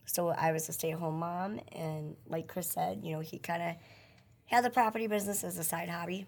[0.05, 3.77] so I was a stay-at-home mom, and like Chris said, you know, he kind of
[4.47, 6.27] had the property business as a side hobby,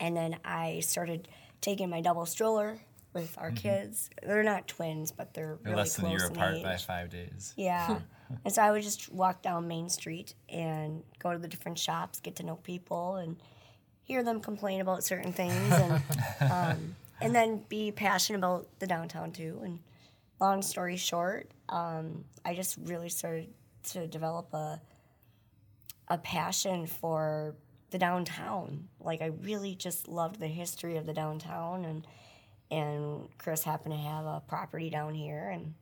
[0.00, 1.28] and then I started
[1.60, 2.80] taking my double stroller
[3.12, 4.08] with our kids.
[4.22, 7.10] They're not twins, but they're, They're really less than a close year apart by five
[7.10, 7.52] days.
[7.56, 7.98] Yeah.
[8.44, 12.20] and so I would just walk down Main Street and go to the different shops,
[12.20, 13.36] get to know people, and
[14.02, 16.02] hear them complain about certain things, and
[16.50, 19.60] um, and then be passionate about the downtown too.
[19.62, 19.78] And
[20.42, 23.48] long story short, um, I just really started
[23.90, 24.80] to develop a
[26.08, 27.54] a passion for
[27.90, 28.88] the downtown.
[29.00, 32.06] Like I really just loved the history of the downtown, and
[32.70, 35.74] and Chris happened to have a property down here, and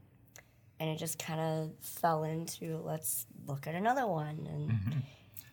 [0.79, 5.03] and it just kind of fell into let's look at another one and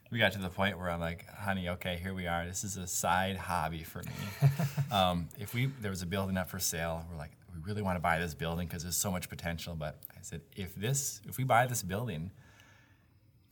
[0.10, 2.46] We got to the point where I'm like, honey, okay, here we are.
[2.46, 4.50] This is a side hobby for me.
[4.92, 7.32] um, if we there was a building up for sale, we're like,
[7.68, 9.76] really want to buy this building because there's so much potential.
[9.76, 12.32] But I said, if this, if we buy this building,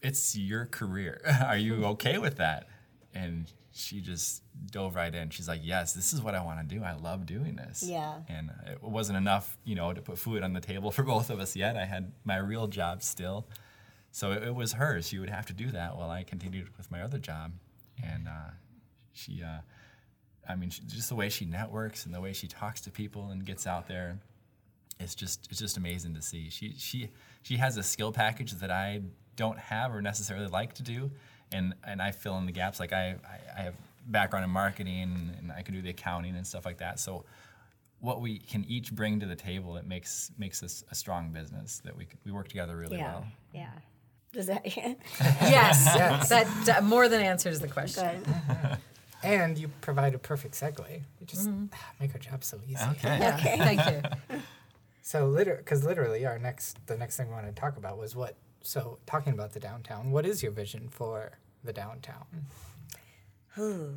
[0.02, 1.22] it's your career.
[1.46, 2.68] Are you okay with that?
[3.14, 5.30] And she just dove right in.
[5.30, 6.84] She's like, "Yes, this is what I want to do.
[6.84, 8.20] I love doing this." Yeah.
[8.30, 11.40] And it wasn't enough, you know, to put food on the table for both of
[11.40, 11.76] us yet.
[11.76, 13.48] I had my real job still,
[14.12, 15.02] so it, it was her.
[15.02, 17.52] She would have to do that while I continued with my other job,
[18.02, 18.52] and uh,
[19.12, 19.60] she, uh,
[20.48, 23.30] I mean, she, just the way she networks and the way she talks to people
[23.30, 24.20] and gets out there,
[25.00, 26.50] it's just it's just amazing to see.
[26.50, 27.10] She she
[27.42, 29.02] she has a skill package that I
[29.36, 31.12] don't have or necessarily like to do,
[31.52, 32.80] and and I fill in the gaps.
[32.80, 33.74] Like I I, I have
[34.08, 37.00] background in marketing and I can do the accounting and stuff like that.
[37.00, 37.26] So
[38.00, 41.82] what we can each bring to the table, it makes makes us a strong business
[41.86, 43.14] that we we work together really Yeah.
[43.14, 43.26] well.
[43.54, 43.70] Yeah.
[44.32, 44.66] Does that
[45.42, 46.30] Yes, Yes.
[46.30, 48.24] that uh, more than answers the question.
[49.26, 49.42] good?
[49.42, 50.90] And you provide a perfect segue.
[51.20, 51.66] You just Mm-hmm.
[52.00, 52.84] make our job so easy.
[52.92, 53.18] Okay.
[53.20, 53.86] Yeah, Thank
[54.32, 54.40] you.
[55.02, 58.16] So, liter- because literally, our next, the next thing we wanted to talk about was
[58.16, 58.36] what.
[58.62, 61.34] So, talking about the downtown, what is your vision for
[61.64, 62.26] the downtown?
[63.58, 63.94] Ooh.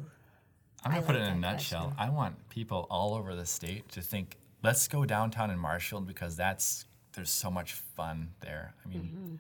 [0.85, 1.87] I'm gonna I put like it in a nutshell.
[1.89, 1.97] question.
[1.99, 6.37] I want people all over the state to think, let's go downtown in Marshfield because
[6.37, 8.75] that's there's so much fun there.
[8.85, 9.35] I mean, Mm-hmm.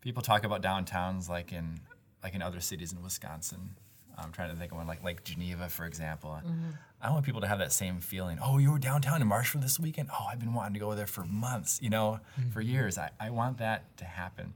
[0.00, 1.80] people talk about downtowns like in
[2.22, 3.74] like in other cities in Wisconsin.
[4.18, 6.30] I'm trying to think of one like like Geneva, for example.
[6.30, 6.70] Mm-hmm.
[7.02, 8.38] I want people to have that same feeling.
[8.42, 10.10] Oh, you were downtown in Marshfield this weekend.
[10.12, 11.78] Oh, I've been wanting to go there for months.
[11.82, 12.20] You know,
[12.52, 12.98] for years.
[12.98, 14.52] I, I want that to happen.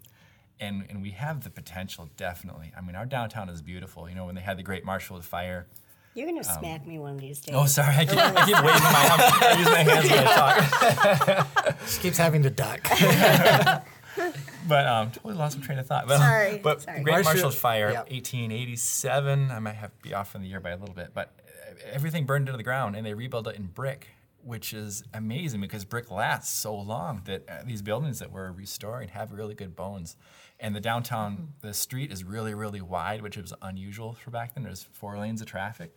[0.61, 2.73] And, and we have the potential, definitely.
[2.77, 4.09] I mean, our downtown is beautiful.
[4.09, 5.67] You know, when they had the Great Marshfield Fire,
[6.15, 7.55] You're gonna smack me one of these days.
[7.59, 7.95] Oh, sorry.
[7.97, 9.21] I keep, I keep waving my arm.
[9.43, 11.79] I use my hands when I talk.
[11.89, 12.87] She keeps having to duck.
[14.69, 16.07] But um, totally lost my train of thought.
[16.07, 17.03] But, Sorry, But sorry.
[17.03, 18.11] Great Marshall- Marshall's Fire, Yep.
[18.11, 19.51] 1887.
[19.51, 21.75] I might have to be off from the year by a little bit, but uh,
[21.93, 24.09] everything burned into the ground, and they rebuilt it in brick,
[24.43, 29.09] which is amazing because brick lasts so long that uh, these buildings that we're restoring
[29.11, 30.17] have really good bones.
[30.61, 34.65] And the downtown, the street is really, really wide, which was unusual for back then.
[34.65, 35.95] There's four lanes of traffic.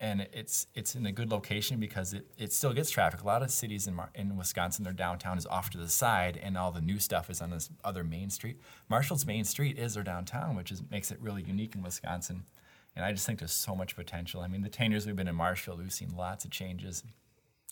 [0.00, 3.22] And it's it's in a good location because it, it still gets traffic.
[3.22, 6.38] A lot of cities in Mar- in Wisconsin, their downtown is off to the side,
[6.42, 8.60] and all the new stuff is on this other main street.
[8.88, 12.44] Marshall's main street is their downtown, which is makes it really unique in Wisconsin.
[12.94, 14.40] And I just think there's so much potential.
[14.40, 17.04] I mean, the 10 years we've been in Marshall, we've seen lots of changes,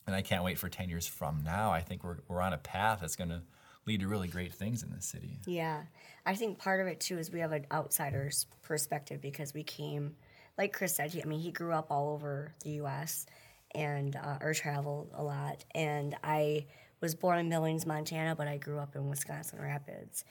[0.07, 1.71] and I can't wait for 10 years from now.
[1.71, 3.43] I think we're we're on a path that's going to
[3.87, 5.39] lead to really great things in this city.
[5.47, 5.83] Yeah,
[6.25, 10.17] I think part of it too is we have an outsider's perspective because we came,
[10.59, 13.27] like Chris said, he, I mean, he grew up all over the U.S.
[13.75, 16.67] and uh, or traveled a lot, and I
[17.01, 20.25] was born in Billings, Montana, but I grew up in Wisconsin Rapids,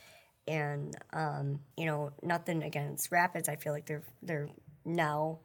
[0.47, 3.49] and um, you know, nothing against Rapids.
[3.49, 4.49] I feel like they're they're
[4.83, 5.39] now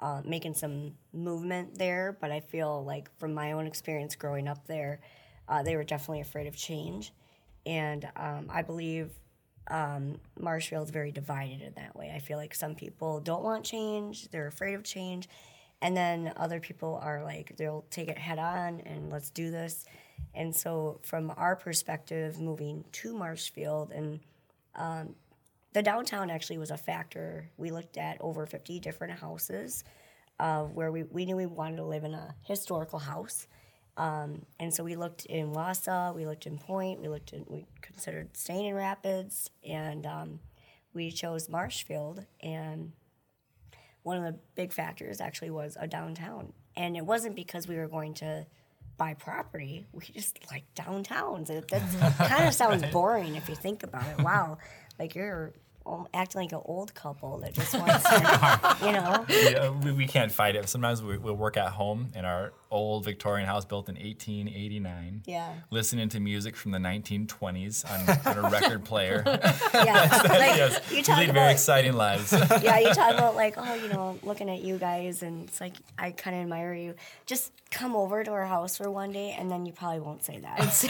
[0.00, 4.66] uh, making some movement there, but I feel like from my own experience growing up
[4.66, 5.00] there,
[5.48, 7.12] uh, they were definitely afraid of change,
[7.66, 9.10] and um, I believe
[9.68, 12.12] um, Marshfield's very divided in that way.
[12.14, 15.28] I feel like some people don't want change, they're afraid of change,
[15.82, 19.84] and then other people are like, they'll take it head on and let's do this.
[20.34, 24.20] And so, from our perspective, moving to Marshfield and
[24.76, 25.14] um,
[25.72, 27.50] the downtown actually was a factor.
[27.56, 29.84] We looked at over 50 different houses
[30.38, 33.46] uh, where we, we knew we wanted to live in a historical house.
[33.96, 37.66] Um, and so we looked in Wausau, we looked in Point, we looked in, we
[37.80, 40.40] considered staying in Rapids, and um,
[40.92, 42.24] we chose Marshfield.
[42.40, 42.92] And
[44.02, 46.52] one of the big factors actually was a downtown.
[46.76, 48.46] And it wasn't because we were going to
[48.96, 49.86] buy property.
[49.92, 51.50] We just like downtowns.
[51.50, 54.24] It, that kind of sounds boring if you think about it.
[54.24, 54.58] Wow,
[54.98, 55.52] like you're
[56.14, 59.24] acting like an old couple that just wants to, you know.
[59.28, 60.68] yeah, we, we can't fight it.
[60.68, 65.22] Sometimes we, we'll work at home in our old Victorian house built in 1889.
[65.26, 65.52] Yeah.
[65.70, 69.22] Listening to music from the 1920s on, on a record player.
[69.74, 72.32] Yeah, like yes, you talk lead very about exciting lives.
[72.32, 75.74] yeah, you talk about like, oh, you know, looking at you guys, and it's like
[75.98, 76.94] I kind of admire you.
[77.26, 80.38] Just come over to our house for one day, and then you probably won't say
[80.38, 80.72] that.
[80.72, 80.88] see,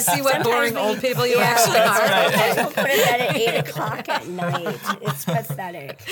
[0.00, 2.30] see what boring old people you Yeah, actually are.
[2.30, 4.78] Sometimes we'll put it at eight o'clock at night.
[5.00, 6.02] It's pathetic.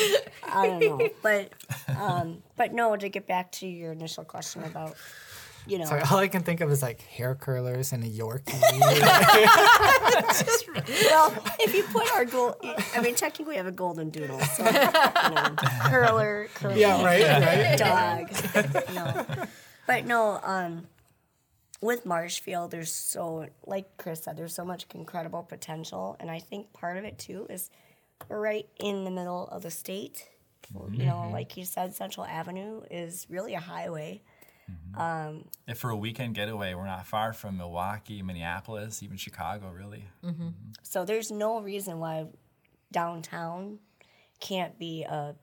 [0.42, 1.52] I don't know, but
[1.98, 2.96] um, but no.
[2.96, 4.96] To get back to your initial question about,
[5.66, 8.60] you know, Sorry, all I can think of is like hair curlers and a Yorkie.
[11.10, 12.56] well, if you put our gold,
[12.94, 15.54] I mean, technically we have a golden doodle, so you know,
[15.84, 16.76] curler, curler.
[16.76, 17.78] yeah, right, right.
[17.78, 18.94] dog.
[18.94, 19.26] no.
[19.86, 20.86] But no, um,
[21.80, 26.16] with Marshfield, there's so, like Chris said, there's so much incredible potential.
[26.20, 27.70] And I think part of it too is
[28.28, 30.28] right in the middle of the state.
[30.92, 31.32] You know, mm-hmm.
[31.32, 34.22] like you said, Central Avenue is really a highway.
[34.70, 35.00] Mm-hmm.
[35.00, 40.04] Um, if for a weekend getaway, we're not far from Milwaukee, Minneapolis, even Chicago, really.
[40.24, 40.48] Mm-hmm.
[40.82, 42.26] So there's no reason why
[42.92, 43.80] downtown
[44.38, 45.34] can't be a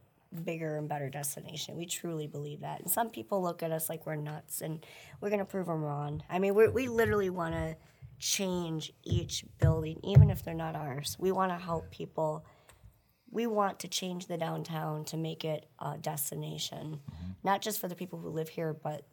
[0.43, 1.75] bigger and better destination.
[1.75, 2.81] We truly believe that.
[2.81, 4.85] And some people look at us like we're nuts, and
[5.19, 6.23] we're gonna prove them wrong.
[6.29, 7.75] I mean, we we literally want to
[8.19, 11.15] change each building, even if they're not ours.
[11.19, 12.45] We want to help people.
[13.29, 17.01] We want to change the downtown to make it a destination,
[17.43, 19.05] not just for the people who live here, but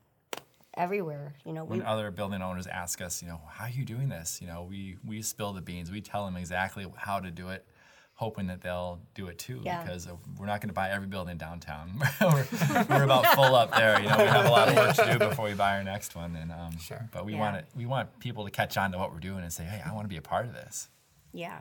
[0.77, 1.35] everywhere.
[1.45, 4.09] You know, we when other building owners ask us, you know, how are you doing
[4.09, 4.41] this?
[4.41, 5.91] You know, we we spill the beans.
[5.91, 7.67] We tell them exactly how to do it,
[8.15, 9.61] hoping that they'll do it too.
[9.65, 9.83] Yeah.
[9.83, 12.01] Because we're not going to buy every building downtown.
[12.21, 12.47] we're,
[12.89, 14.01] we're about full up there.
[14.01, 16.15] You know, we have a lot of work to do before we buy our next
[16.15, 16.37] one.
[16.37, 17.09] And um, Sure.
[17.13, 17.41] But we Yeah.
[17.41, 17.67] want it.
[17.77, 20.05] We want people to catch on to what we're doing and say, hey, I want
[20.05, 20.89] to be a part of this.
[21.33, 21.59] yeah.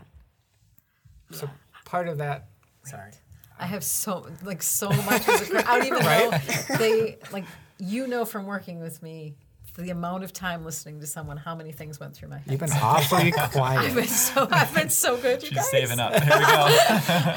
[1.31, 1.49] So
[1.85, 2.47] part of that.
[2.83, 3.11] Sorry.
[3.59, 5.25] I have so like so much.
[5.27, 7.45] Was occur- I don't even know they like
[7.79, 9.35] you know from working with me
[9.75, 12.45] the amount of time listening to someone how many things went through my head.
[12.51, 13.39] You've been awfully quiet.
[13.45, 13.95] I've quiet.
[13.95, 15.41] been so I've been so good.
[15.41, 15.71] You She's guys.
[15.71, 16.13] saving up.
[16.13, 16.45] Here we go.
[16.45, 16.69] I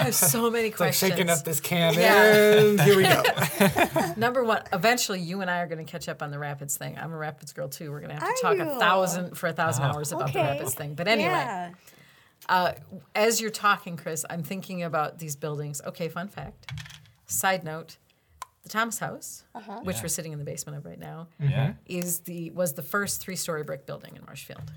[0.04, 1.12] have so many It's like questions.
[1.12, 1.94] shaking up this can.
[1.94, 2.58] Yeah.
[2.58, 4.12] And here we go.
[4.16, 6.98] Number one, eventually you and I are going to catch up on the Rapids thing.
[6.98, 7.90] I'm a Rapids girl too.
[7.90, 10.38] We're going to have to Are talk a thousand for a thousand hours about the
[10.40, 10.94] Rapids thing.
[10.94, 11.70] But anyway, Yeah.
[12.48, 15.80] As you're talking, Chris, I'm thinking about these buildings.
[15.86, 16.70] Okay, fun fact.
[17.26, 17.96] Side note:
[18.62, 19.80] the Thomas House, Uh-huh.
[19.82, 20.02] which Yeah.
[20.02, 21.74] we're sitting in the basement of right now, Yeah.
[21.86, 24.70] is the was the first three-story brick building in Marshfield.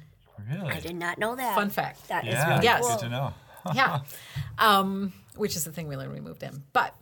[0.49, 0.71] Really?
[0.71, 1.53] I did not know that.
[1.55, 2.07] Fun fact.
[2.07, 2.49] That is yeah.
[2.53, 2.81] really Yes.
[2.81, 2.89] cool.
[2.91, 3.33] Good to know.
[3.75, 3.99] yeah,
[4.57, 6.63] um, which is the thing we learned when we moved in.
[6.71, 6.95] But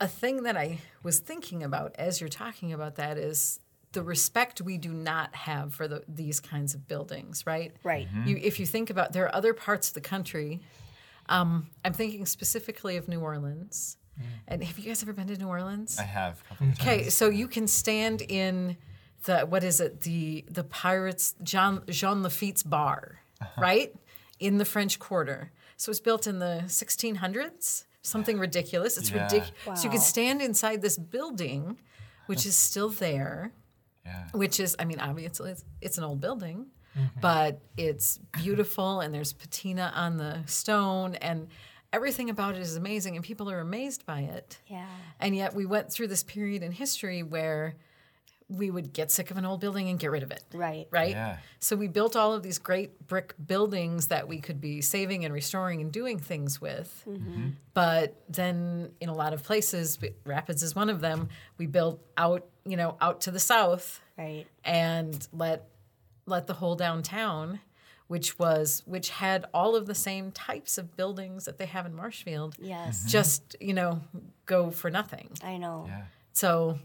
[0.00, 3.60] a thing that I was thinking about as you're talking about that is
[3.92, 7.72] the respect we do not have for the, these kinds of buildings, right?
[7.82, 8.08] Right.
[8.08, 8.28] Mm-hmm.
[8.28, 10.60] You, if you think about, there are other parts of the country.
[11.28, 13.96] Um, I'm thinking specifically of New Orleans.
[14.18, 14.24] Mm.
[14.48, 15.98] And have you guys ever been to New Orleans?
[15.98, 16.40] I have.
[16.44, 18.76] a couple of Okay, so you can stand in
[19.24, 20.02] the what is it?
[20.02, 23.60] The the Pirates Jean Jean Lafitte's bar, uh-huh.
[23.60, 23.94] right?
[24.38, 25.52] In the French Quarter.
[25.76, 28.96] So it was built in the 1600s, something ridiculous.
[28.96, 29.24] It's Yeah.
[29.24, 29.80] ridiculous.
[29.80, 31.78] So you can stand inside this building,
[32.26, 33.52] which is still there,
[34.06, 34.28] Yeah.
[34.32, 36.66] which is, I mean, obviously it's, it's an old building,
[36.96, 37.20] mm-hmm.
[37.20, 41.48] but it's beautiful and there's patina on the stone and
[41.92, 44.58] everything about it is amazing and people are amazed by it.
[44.68, 44.86] Yeah.
[45.18, 47.74] And yet we went through this period in history where
[48.48, 50.42] we would get sick of an old building and get rid of it.
[50.54, 50.86] Right.
[50.90, 51.10] Right?
[51.10, 51.38] Yeah.
[51.58, 55.34] So we built all of these great brick buildings that we could be saving and
[55.34, 57.02] restoring and doing things with.
[57.08, 57.48] Mm-hmm.
[57.74, 61.28] But then in a lot of places, Rapids is one of them,
[61.58, 64.46] we built out, you know, out to the south Right.
[64.64, 65.68] and let
[66.26, 67.60] let the whole downtown
[68.08, 71.94] which was which had all of the same types of buildings that they have in
[71.94, 73.04] Marshfield Yes.
[73.10, 74.00] just you know
[74.46, 75.84] go for nothing I know.
[75.88, 76.02] Yeah.
[76.32, 76.78] so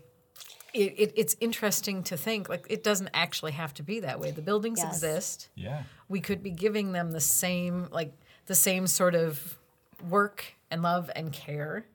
[0.74, 4.32] it, it, it's interesting to think like it doesn't actually have to be that way
[4.32, 4.94] the buildings Yes.
[4.96, 5.84] exist Yeah.
[6.10, 8.14] we could be giving them the same like
[8.46, 9.58] the same sort of
[10.10, 11.86] work and love and care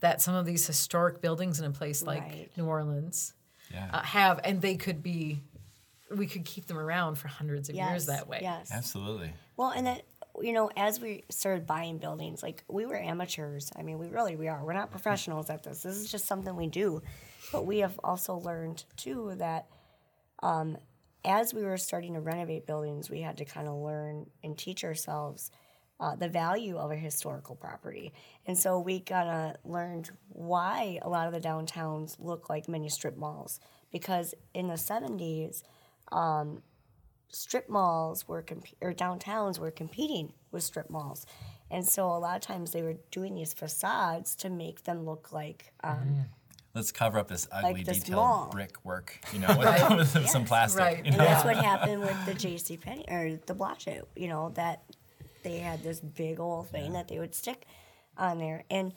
[0.00, 2.50] that some of these historic buildings in a place like Right.
[2.56, 3.34] new orleans
[3.72, 3.88] Yeah.
[3.92, 5.42] uh, have and they could be
[6.14, 8.70] we could keep them around for hundreds of years that way Yes.
[8.72, 9.32] Absolutely.
[9.56, 10.00] Well, and then
[10.40, 13.70] you know, as we started buying buildings, like we were amateurs.
[13.76, 14.64] I mean, we really we are.
[14.64, 15.82] We're not professionals at this.
[15.82, 17.02] This is just something we do.
[17.52, 19.66] But we have also learned too that
[20.42, 20.78] um,
[21.24, 24.82] as we were starting to renovate buildings, we had to kind of learn and teach
[24.84, 25.50] ourselves
[26.00, 28.12] uh, the value of a historical property.
[28.46, 32.88] And so we kind of learned why a lot of the downtowns look like mini
[32.88, 33.60] strip malls.
[33.92, 35.62] Because in the 70s,
[37.28, 41.26] strip malls were comp- or downtowns were competing with strip malls,
[41.70, 45.32] and so a lot of times they were doing these facades to make them look
[45.32, 46.26] like um,
[46.74, 48.48] Let's cover up this ugly this detailed mall.
[48.50, 49.48] brick work, you know,
[49.96, 50.80] with, with some plastic.
[50.80, 51.04] Right.
[51.04, 52.78] You and that's what happened with the J.C.
[52.78, 54.04] Penney or the Blanchett.
[54.16, 54.82] You know that
[55.42, 57.66] they had this big old thing that they would stick
[58.16, 58.94] on there, and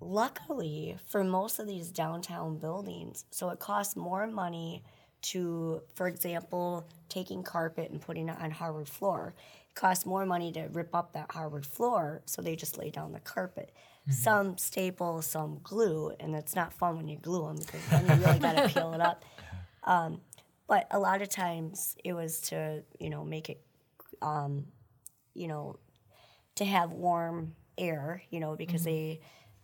[0.00, 4.82] luckily for most of these downtown buildings, so it costs more money
[5.22, 9.34] to, for example, taking carpet and putting it on hardwood floor.
[9.68, 13.12] It costs more money to rip up that hardwood floor, so they just lay down
[13.12, 13.72] the carpet.
[14.10, 18.24] Some staple, some glue, and it's not fun when you glue them because then you
[18.26, 19.24] really got to peel it up.
[20.66, 23.60] But a lot of times it was to, you know, make it,
[24.22, 24.66] um,
[25.34, 25.78] you know,
[26.56, 29.20] to have warm air, you know, because they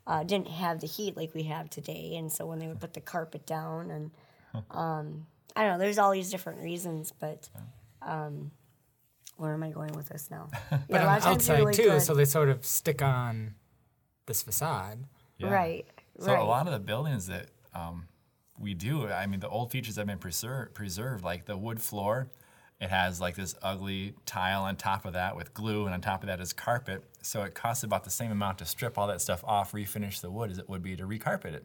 [0.09, 2.17] uh, didn't have the heat like we have today.
[2.17, 4.11] And so when they would put the carpet down and,
[4.73, 7.49] um, I don't know, there's all these different reasons, but
[8.03, 8.51] um,
[9.37, 10.49] where am I going with this now?
[10.73, 12.03] Yeah, But a lot on of times outside really too, good.
[12.03, 13.55] so they sort of stick on
[14.27, 14.99] this facade.
[15.39, 15.49] Yeah.
[15.51, 15.87] Right,
[16.19, 16.41] So right.
[16.41, 18.09] a lot of the buildings that um,
[18.59, 22.29] we do, I mean, the old features have been preser- preserved, like the wood floor.
[22.81, 26.23] It has like this ugly tile on top of that with glue, and on top
[26.23, 27.03] of that is carpet.
[27.23, 30.31] So it costs about the same amount to strip all that stuff off, refinish the
[30.31, 31.65] wood, as it would be to recarpet it.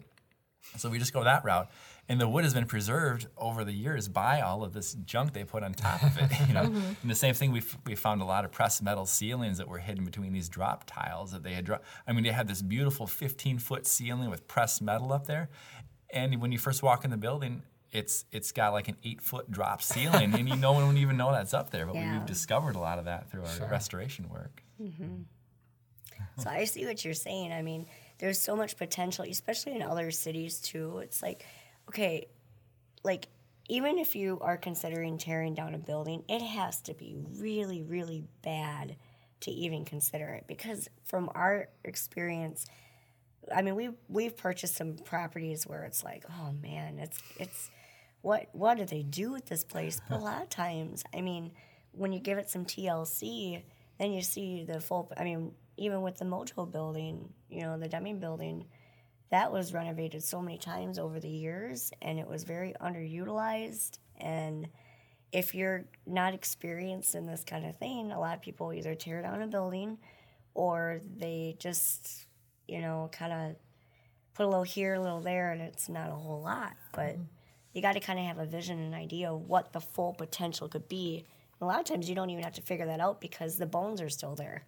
[0.78, 1.70] So we just go that route,
[2.08, 5.44] and the wood has been preserved over the years by all of this junk they
[5.44, 6.32] put on top of it.
[6.48, 6.94] You know, mm-hmm.
[7.02, 9.68] and the same thing we f- we found a lot of pressed metal ceilings that
[9.68, 11.66] were hidden between these drop tiles that they had.
[11.66, 15.50] Dro- I mean, they had this beautiful 15 foot ceiling with pressed metal up there,
[16.10, 17.64] and when you first walk in the building.
[17.94, 21.18] It's it's got like an eight foot drop ceiling, and you no one would even
[21.18, 21.86] know that's up there.
[21.86, 22.14] But Yeah.
[22.20, 23.68] we've discovered a lot of that through our Sure.
[23.68, 24.64] restoration work.
[24.82, 25.04] Mm-hmm.
[25.04, 26.42] Hmm.
[26.42, 27.52] So I see what you're saying.
[27.52, 27.86] I mean,
[28.22, 31.00] there's so much potential, especially in other cities too.
[31.00, 31.44] It's like,
[31.90, 32.28] okay,
[33.04, 33.28] like
[33.68, 38.24] even if you are considering tearing down a building, it has to be really, really
[38.44, 38.96] bad
[39.42, 40.46] to even consider it.
[40.48, 42.68] Because from our experience,
[43.54, 47.72] I mean, we we've purchased some properties where it's like, oh man, it's it's
[48.22, 50.00] what what do they do with this place?
[50.08, 51.54] But a lot of times, I mean,
[51.92, 53.64] when you give it some TLC,
[53.98, 55.12] then you see the full.
[55.18, 58.66] I mean, even with the Mojo building, you know, the Deming building,
[59.32, 63.98] that was renovated so many times over the years, and it was very underutilized.
[64.18, 64.68] And
[65.32, 69.24] if you're not experienced in this kind of thing, a lot of people either tear
[69.24, 69.98] down a building,
[70.54, 72.28] or they just,
[72.68, 73.56] you know, kind of
[74.36, 76.74] put a little here, a little there, and it's not a whole lot.
[76.94, 77.24] But mm-hmm.
[77.74, 80.68] you got to kind of have a vision and idea of what the full potential
[80.68, 81.26] could be.
[81.60, 83.66] And a lot of times you don't even have to figure that out because the
[83.66, 84.64] bones are still there.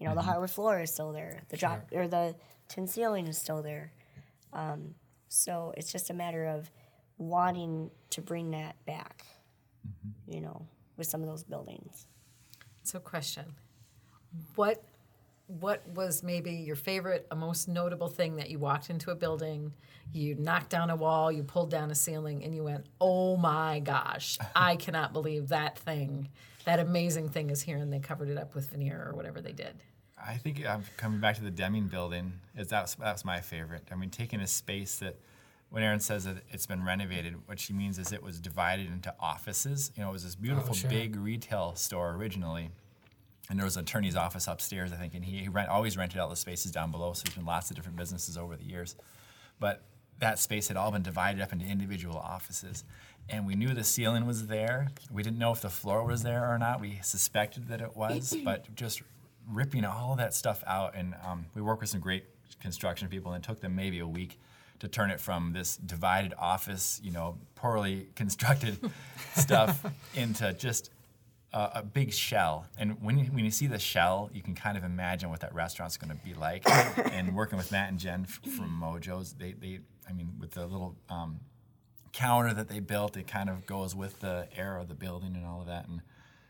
[0.00, 1.42] You know, the hardwood floor is still there.
[1.50, 2.34] The drop or the
[2.68, 3.92] tin ceiling is still there.
[4.52, 4.94] Um,
[5.28, 6.70] so it's just a matter of
[7.18, 9.26] wanting to bring that back.
[10.26, 12.06] You know, with some of those buildings.
[12.82, 13.44] So, question:
[14.54, 14.82] What
[15.46, 19.72] what was maybe your favorite, a most notable thing that you walked into a building,
[20.12, 23.80] you knocked down a wall, you pulled down a ceiling, and you went, "Oh my
[23.80, 26.28] gosh, I cannot believe that thing,
[26.64, 29.52] that amazing thing is here," and they covered it up with veneer or whatever they
[29.52, 29.82] did.
[30.26, 32.32] I think I'm coming back to the Deming building.
[32.56, 33.84] Is that's that's my favorite.
[33.90, 35.16] I mean, taking a space that,
[35.70, 39.14] when Erin says that it's been renovated, what she means is it was divided into
[39.20, 39.92] offices.
[39.96, 40.90] You know, it was this beautiful oh, sure.
[40.90, 42.70] big retail store originally,
[43.48, 46.20] and there was an attorney's office upstairs, I think, and he, he rent, always rented
[46.20, 47.12] out the spaces down below.
[47.12, 48.96] So there's been lots of different businesses over the years,
[49.58, 49.82] but
[50.18, 52.84] that space had all been divided up into individual offices.
[53.28, 54.88] And we knew the ceiling was there.
[55.10, 56.80] We didn't know if the floor was there or not.
[56.80, 59.02] We suspected that it was, but just
[59.52, 60.94] ripping all that stuff out.
[60.94, 62.24] And um, we work with some great
[62.60, 64.38] construction people, and it took them maybe a week
[64.80, 68.78] to turn it from this divided office, you know, poorly constructed
[69.34, 69.84] stuff
[70.14, 70.90] into just
[71.52, 72.66] a, a big shell.
[72.78, 75.54] And when you, when you see the shell, you can kind of imagine what that
[75.54, 76.62] restaurant's going to be like.
[77.12, 80.66] and working with Matt and Jen f- from Mojo's, they, they I mean, with the
[80.66, 81.40] little um,
[82.12, 85.44] counter that they built, it kind of goes with the air of the building and
[85.44, 85.88] all of that.
[85.88, 86.00] And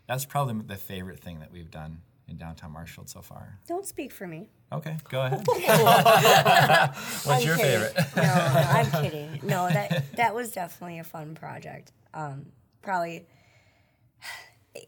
[0.07, 3.59] that's probably the favorite thing that we've done in downtown Marshfield so far.
[3.67, 4.49] Don't speak for me.
[4.73, 5.45] Okay, go ahead.
[5.47, 7.81] What's I'm your kidding.
[7.81, 7.97] favorite?
[8.17, 9.41] no, I'm kidding.
[9.43, 11.93] No, that that was definitely a fun project.
[12.15, 12.47] Um,
[12.83, 13.27] probably,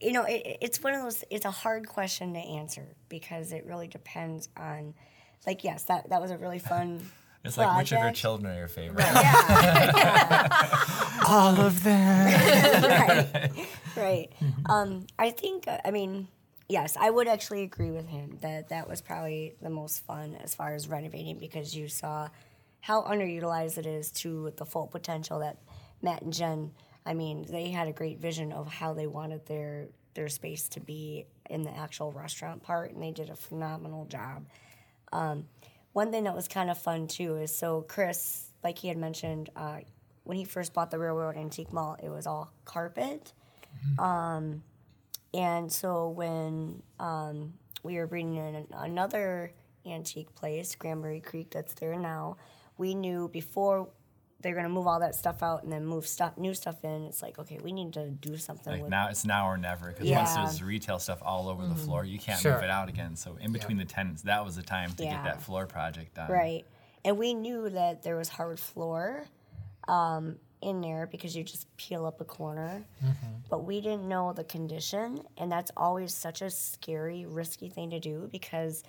[0.00, 1.24] you know, it, it's one of those.
[1.30, 4.94] It's a hard question to answer because it really depends on,
[5.46, 7.00] like, yes, that that was a really fun.
[7.44, 9.00] It's like which of your children are your favorite?
[9.04, 10.46] Yeah,
[11.26, 12.26] All of them.
[12.84, 13.50] right,
[13.96, 14.32] right.
[14.66, 15.66] Um, I think.
[15.66, 16.28] uh, I mean,
[16.72, 20.54] yes, I would actually agree with him that that was probably the most fun as
[20.54, 22.28] far as renovating because you saw
[22.80, 25.58] how underutilized it is to the full potential that
[26.00, 26.72] Matt and Jen.
[27.04, 30.80] I mean, they had a great vision of how they wanted their their space to
[30.80, 34.46] be in the actual restaurant part, and they did a phenomenal job.
[35.12, 35.46] Um,
[35.92, 39.50] one thing that was kind of fun too is so Chris, like he had mentioned,
[39.56, 39.80] uh,
[40.24, 43.32] when he first bought the Railroad Antique Mall, it was all carpet.
[43.98, 44.62] Um,
[45.34, 49.52] and so when um, we were bringing in another
[49.86, 52.36] antique place, Cranberry Creek, that's there now,
[52.78, 53.88] we knew before
[54.40, 57.04] they're gonna move all that stuff out and then move stuff, new stuff in.
[57.04, 59.88] It's like, okay, we need to do something Like with now, it's now or never.
[59.92, 62.54] Because once there's retail stuff all over the floor, you can't Sure.
[62.54, 63.14] move it out again.
[63.14, 65.14] So in between the tenants, that was the time to Yeah.
[65.14, 66.28] get that floor project done.
[66.30, 66.66] Right.
[67.04, 69.26] And we knew that there was hard floor
[69.88, 72.84] um, in there because you just peel up a corner.
[73.50, 75.22] But we didn't know the condition.
[75.36, 78.82] And that's always such a scary, risky thing to do because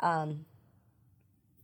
[0.00, 0.44] um,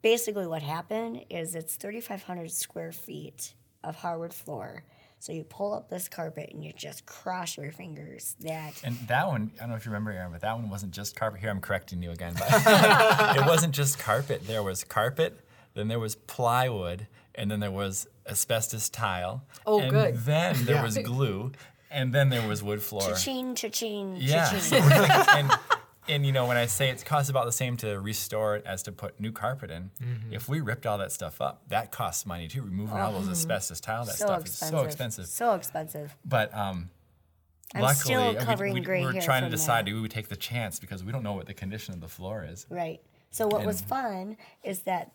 [0.02, 4.84] basically what happened is it's 3,500 square feet of hardwood floor.
[5.18, 8.34] So you pull up this carpet and you just cross your fingers.
[8.40, 10.92] That And that one, I don't know if you remember, Erin, but that one wasn't
[10.92, 11.40] just carpet.
[11.40, 12.34] Here, I'm correcting you again.
[12.36, 12.48] But
[13.36, 14.48] it wasn't just carpet.
[14.48, 15.38] There was carpet,
[15.74, 19.44] then there was plywood, and then there was asbestos tile.
[19.66, 20.16] Oh, and good.
[20.18, 20.82] Then there Yeah.
[20.82, 21.52] was glue.
[21.90, 23.02] and then there was wood floor.
[23.02, 24.44] Cha-ching, cha-ching, Yeah.
[24.48, 24.60] cha-ching.
[24.60, 25.52] so we're thinking- and,
[26.08, 28.82] and you know, when I say it costs about the same to restore it as
[28.84, 30.32] to put new carpet in, Mm-hmm.
[30.32, 32.62] if we ripped all that stuff up, that costs money too.
[32.62, 34.64] Removing all those asbestos tile, that so stuff expensive.
[34.64, 35.26] is so expensive.
[35.26, 36.16] So expensive.
[36.24, 36.88] But um,
[37.74, 39.90] I'm luckily, still we- covering we, gray we were hair trying to decide that.
[39.90, 42.46] do we take the chance because we don't know what the condition of the floor
[42.48, 42.66] is.
[42.70, 43.00] Right.
[43.30, 45.12] So what was fun is that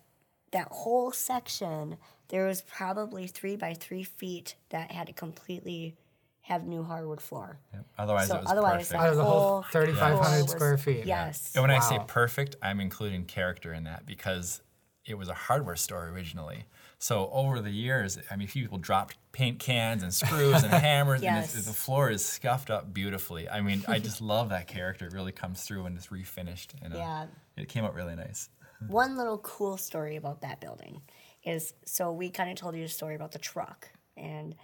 [0.52, 1.98] that whole section
[2.30, 5.96] there was probably three by three feet that had to completely
[6.42, 7.58] have new hardwood floor.
[7.74, 7.86] Yep.
[7.98, 8.90] Otherwise, So it was otherwise, perfect.
[8.92, 11.06] that Out of the whole whole 3,500 floor was- square feet.
[11.06, 11.54] Yes.
[11.56, 14.62] And when I say perfect, I'm including character in that because
[15.06, 16.66] it was a hardware store originally.
[17.00, 21.46] So over the years, I mean, people dropped paint cans and screws and hammers, and
[21.46, 23.48] the floor is scuffed up beautifully.
[23.48, 25.06] I mean, I just love that character.
[25.08, 26.70] It really comes through when it's refinished.
[26.82, 27.26] And, uh, Yeah.
[27.56, 28.50] It came out really nice.
[28.88, 31.02] One little cool story about that building
[31.44, 34.56] is so we kind of told you a story about the truck, and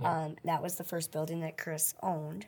[0.00, 2.46] um, that was the first building that Chris owned,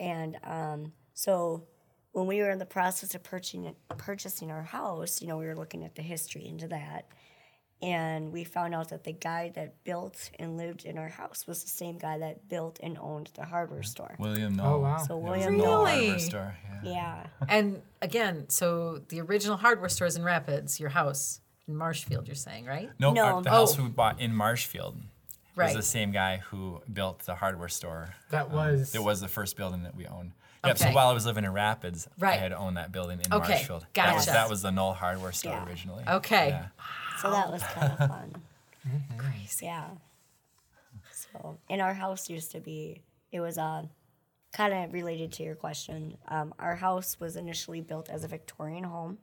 [0.00, 1.66] and um, so
[2.12, 5.56] when we were in the process of purchasing purchasing our house, you know, we were
[5.56, 7.06] looking at the history into that,
[7.82, 11.62] and we found out that the guy that built and lived in our house was
[11.62, 14.16] the same guy that built and owned the hardware store.
[14.18, 14.82] William oh, Knoll.
[14.82, 14.96] wow.
[14.98, 15.84] So It was William Knoll Knoll.
[15.86, 16.18] Hardware Really?
[16.18, 16.56] Store.
[16.82, 16.90] Yeah.
[16.92, 22.34] Yeah, And again, so the original hardware stores in Rapids, your house in Marshfield, you're
[22.34, 22.90] saying, right?
[22.98, 23.24] Nope, No.
[23.24, 23.82] our- the house Oh.
[23.82, 24.96] we bought in Marshfield
[25.54, 25.66] Right.
[25.68, 28.14] was the same guy who built the hardware store.
[28.30, 28.94] That um, was.
[28.94, 30.32] It was the first building that we owned.
[30.64, 30.78] Yep.
[30.78, 33.86] So while I was living in Rapids, I had owned that building in Okay, Marshfield.
[33.94, 34.32] That was gotcha.
[34.36, 35.66] that was the Knoll Hardware store Yeah.
[35.66, 36.04] originally.
[36.08, 36.48] Okay.
[36.48, 36.66] Yeah.
[37.20, 38.34] So that was kind of fun.
[39.18, 39.66] Crazy.
[39.66, 39.88] Yeah.
[41.12, 43.02] So, in our house used to be,
[43.32, 43.84] it was uh,
[44.52, 46.16] kind of related to your question.
[46.28, 49.18] Um, our house was initially built as a Victorian home,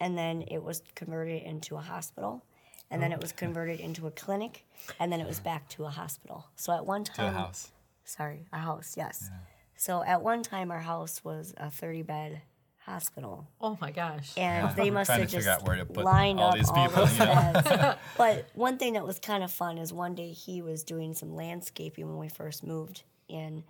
[0.00, 2.44] and then it was converted into a hospital,
[2.90, 4.64] and then it was converted into a clinic,
[4.98, 6.46] and then it was back to a hospital.
[6.56, 7.70] So at one To time, a house.
[8.04, 9.30] sorry, a house, yes.
[9.76, 12.42] So at one time, our house was a 30 bed
[12.88, 14.32] hospital Oh my gosh.
[14.36, 17.04] and they must have just out where to put lined all up these all people,
[17.04, 17.52] those you know?
[17.64, 17.98] beds.
[18.16, 21.34] but one thing that was kind of fun is one day he was doing some
[21.34, 23.64] landscaping when we first moved in,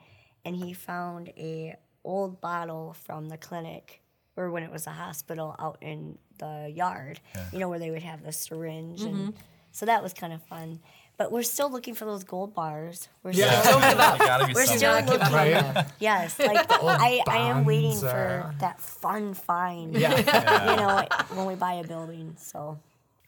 [0.44, 4.00] and he found a old bottle from the clinic
[4.36, 7.20] or when it was a hospital out in the yard.
[7.52, 9.30] You know where they would have the syringe, and mm-hmm.
[9.72, 10.80] so that was kind of fun.
[11.18, 13.08] But we're still looking for those gold bars.
[13.22, 13.60] We're Yeah.
[13.60, 15.54] still There gotta be we're still not give up looking.
[15.56, 19.94] on Yes, like I, I am waiting bonds, for that fun find.
[19.96, 20.14] Yeah.
[20.70, 21.06] You know,
[21.36, 22.36] when we buy a building.
[22.38, 22.78] So,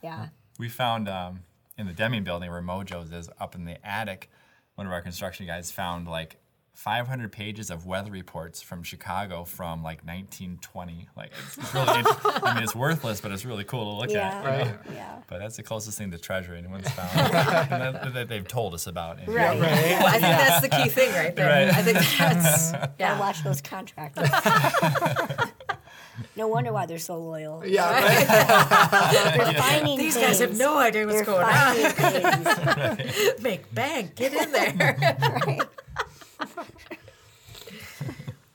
[0.03, 0.29] yeah.
[0.59, 1.41] We found um,
[1.77, 4.31] in the Deming building where Mojo's is up in the attic,
[4.77, 6.37] one of our construction guys found like
[6.75, 11.09] 500 pages of weather reports from Chicago from like 1920.
[11.17, 12.09] Like it's, it's really, int-
[12.43, 14.15] I mean, it's worthless, but it's really cool to look at.
[14.15, 14.39] Yeah.
[14.39, 14.71] you know?
[14.71, 14.81] Right.
[14.95, 15.17] Yeah.
[15.29, 19.19] But that's the closest thing to treasure anyone's found that, that they've told us about.
[19.19, 19.35] anyway.
[19.35, 19.61] Right.
[19.61, 21.67] Well, I think that's the key thing right there.
[21.67, 21.75] Right.
[21.77, 23.21] I think that's Gotta yeah.
[23.21, 24.31] watch those contractors.
[26.37, 27.63] no wonder why they're so loyal.
[27.67, 27.93] Yeah.
[27.93, 29.37] right.
[29.37, 30.27] They're finding These things.
[30.27, 31.93] guys have no idea what's They're going on.
[31.93, 33.43] finding things.
[33.43, 34.97] Make bank, get in there.
[35.47, 35.61] right.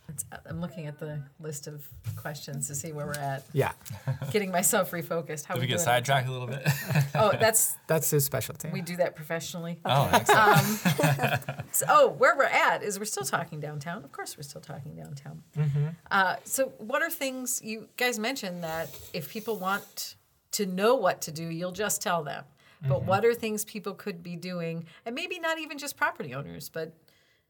[0.09, 3.43] It's- I'm looking at the list of questions to see where we're at.
[3.53, 3.73] Yeah.
[4.31, 5.45] Getting myself refocused.
[5.45, 5.85] How Did we get doing?
[5.85, 6.67] sidetracked a little bit?
[7.17, 8.69] Oh, that's That's his specialty.
[8.73, 9.79] we do that professionally.
[9.85, 11.47] oh, excellent.
[11.49, 14.03] Um, so, oh, where we're at is we're still talking downtown.
[14.03, 15.43] Of course, we're still talking downtown.
[15.57, 15.85] Mm-hmm.
[16.11, 20.15] Uh, so, what are things you guys mentioned that if people want
[20.51, 22.43] to know what to do, you'll just tell them?
[22.81, 23.07] But mm-hmm.
[23.07, 26.93] what are things people could be doing, and maybe not even just property owners, but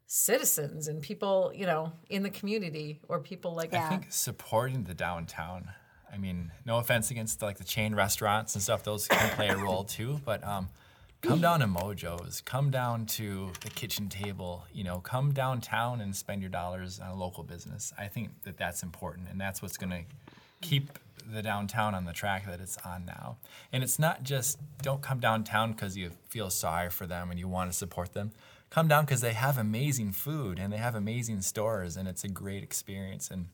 [0.07, 3.85] citizens and people, you know, in the community or people like Yeah.
[3.85, 5.71] I think supporting the downtown.
[6.11, 9.57] I mean, no offense against like the chain restaurants and stuff; those can play a
[9.57, 10.21] role too.
[10.23, 10.69] But um,
[11.21, 14.63] come down to Mojo's, come down to the kitchen table.
[14.71, 17.91] You know, come downtown and spend your dollars on a local business.
[17.97, 20.03] I think that that's important, and that's what's going to
[20.61, 20.97] keep
[21.33, 23.37] the downtown on the track that it's on now.
[23.73, 27.47] And it's not just don't come downtown because you feel sorry for them and you
[27.47, 28.31] want to support them.
[28.69, 32.27] Come down because they have amazing food and they have amazing stores, and it's a
[32.27, 33.29] great experience.
[33.29, 33.47] And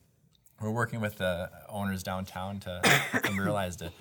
[0.60, 2.80] we're working with the owners downtown to
[3.22, 3.92] them realize to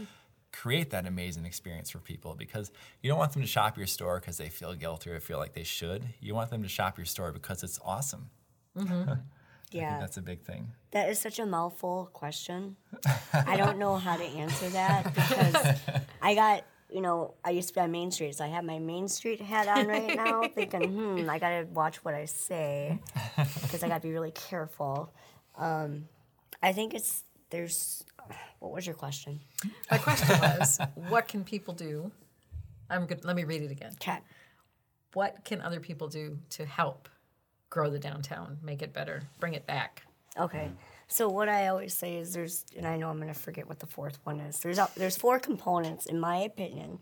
[0.51, 4.19] create that amazing experience for people because you don't want them to shop your store
[4.19, 6.03] because they feel guilty or feel like they should.
[6.19, 8.29] You want them to shop your store because it's awesome.
[8.77, 8.93] Mm-hmm.
[9.11, 9.13] I
[9.73, 9.99] think Yeah.
[9.99, 10.71] that's a big thing.
[10.91, 12.75] That is such a mouthful question.
[13.33, 15.79] I don't know how to answer that because
[16.21, 18.79] I got, you know, I used to be on Main Street, so I have my
[18.79, 22.99] Main Street hat on right now, thinking, hmm, I gotta watch what I say
[23.61, 25.13] because I gotta be really careful.
[25.57, 26.07] Um,
[26.61, 28.03] I think it's there's.
[28.59, 29.39] What was your question?
[29.89, 30.79] my question was,
[31.09, 32.11] what can people do?
[32.89, 33.25] I'm good.
[33.25, 33.93] Let me read it again.
[33.99, 34.23] Cat.
[35.13, 37.09] What can other people do to help
[37.71, 40.03] grow the downtown, make it better, bring it back.
[40.37, 40.69] Okay.
[41.11, 43.79] So what I always say is there's, and I know I'm going to forget what
[43.79, 44.59] the fourth one is.
[44.59, 46.99] There's a, there's four components, in my opinion,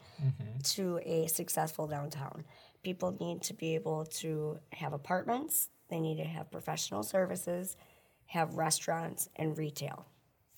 [0.63, 2.43] to a successful downtown.
[2.81, 5.69] People need to be able to have apartments.
[5.89, 7.77] They need to have professional services,
[8.25, 10.07] have restaurants, and retail.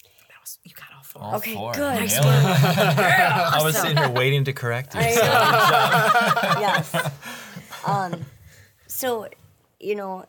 [0.04, 1.22] That was you got all four.
[1.22, 1.74] All Okay, four.
[1.74, 1.96] good.
[2.00, 2.24] Nice it.
[2.26, 5.02] I was sitting here waiting to correct you.
[5.04, 5.10] I
[6.56, 6.60] know.
[6.62, 7.12] yes.
[7.86, 8.26] Um,
[8.88, 9.28] so,
[9.80, 10.24] you know,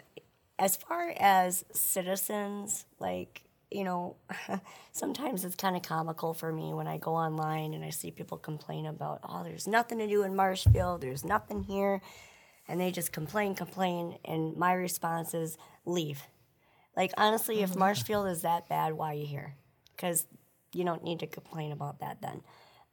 [0.63, 4.15] as far as citizens, like, you know,
[4.93, 8.39] sometimes it's kind of comical for me when I go online and I see people
[8.39, 12.01] complain about, oh, there's nothing to do in Marshfield, there's nothing here.
[12.69, 14.19] And they just complain, complain.
[14.25, 16.23] And my response is, leave.
[16.97, 19.57] Like, honestly, if Marshfield is that bad, why are you here?
[19.97, 20.27] Because
[20.73, 22.41] you don't need to complain about that then.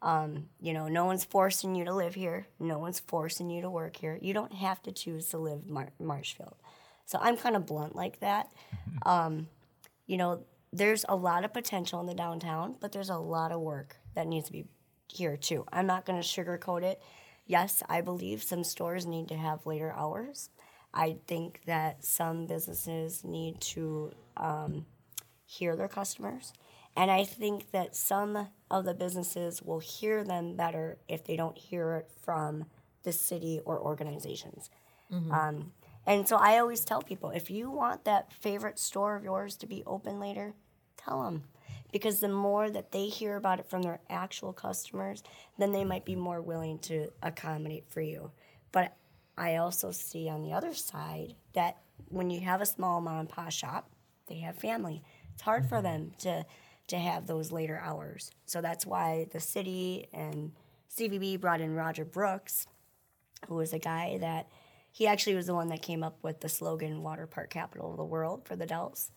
[0.01, 2.47] Um, you know, no one's forcing you to live here.
[2.59, 4.17] No one's forcing you to work here.
[4.24, 6.55] You don't have to choose to live Mar- Marshfield.
[7.10, 8.53] So I'm kind of blunt like that.
[9.03, 9.47] Um,
[10.05, 13.62] you know, there's a lot of potential in the downtown, but there's a lot of
[13.62, 14.66] work that needs to be
[15.12, 15.66] here too.
[15.74, 17.01] I'm not going to sugarcoat it.
[17.47, 20.51] Yes, I believe some stores need to have later hours.
[20.93, 24.86] I think that some businesses need to um,
[25.47, 26.53] hear their customers.
[26.95, 31.57] And I think that some of the businesses will hear them better if they don't
[31.57, 32.66] hear it from
[33.01, 34.70] the city or organizations.
[35.32, 35.72] Um,
[36.10, 39.68] and so I always tell people if you want that favorite store of yours to
[39.68, 40.55] be open later,
[40.97, 41.43] tell them.
[41.91, 45.22] Because the more that they hear about it from their actual customers,
[45.60, 48.32] then they might be more willing to accommodate for you.
[48.72, 48.95] But
[49.38, 53.30] I also see on the other side that when you have a small mom and
[53.30, 53.91] pop shop,
[54.28, 55.03] they have family.
[55.34, 56.43] It's hard for them to
[56.88, 58.32] to have those later hours.
[58.47, 60.53] So that's why the city and
[60.91, 62.66] CVB brought in Roger Brooks,
[63.47, 64.47] who was a guy that
[64.92, 67.98] he actually was the one that came up with the slogan "Water Park Capital of
[67.98, 69.12] the World" for the Dells.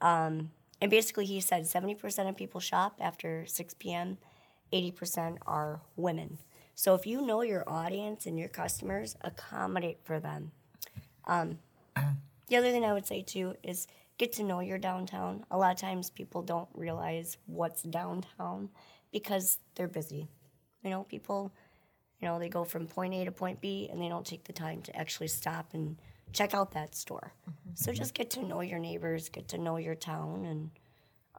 [0.00, 0.50] Um,
[0.80, 4.18] and basically, he said 70% of people shop after 6 p.m.,
[4.72, 6.38] 80% are women.
[6.74, 10.52] So if you know your audience and your customers, accommodate for them.
[11.24, 11.58] Um,
[12.48, 13.86] the other thing I would say too is
[14.18, 15.44] get to know your downtown.
[15.50, 18.68] A lot of times people don't realize what's downtown
[19.12, 20.28] because they're busy.
[20.82, 21.52] You know, people,
[22.20, 24.52] you know, they go from point A to point B and they don't take the
[24.52, 25.96] time to actually stop and
[26.32, 27.32] check out that store.
[27.74, 30.70] So just get to know your neighbors, get to know your town, and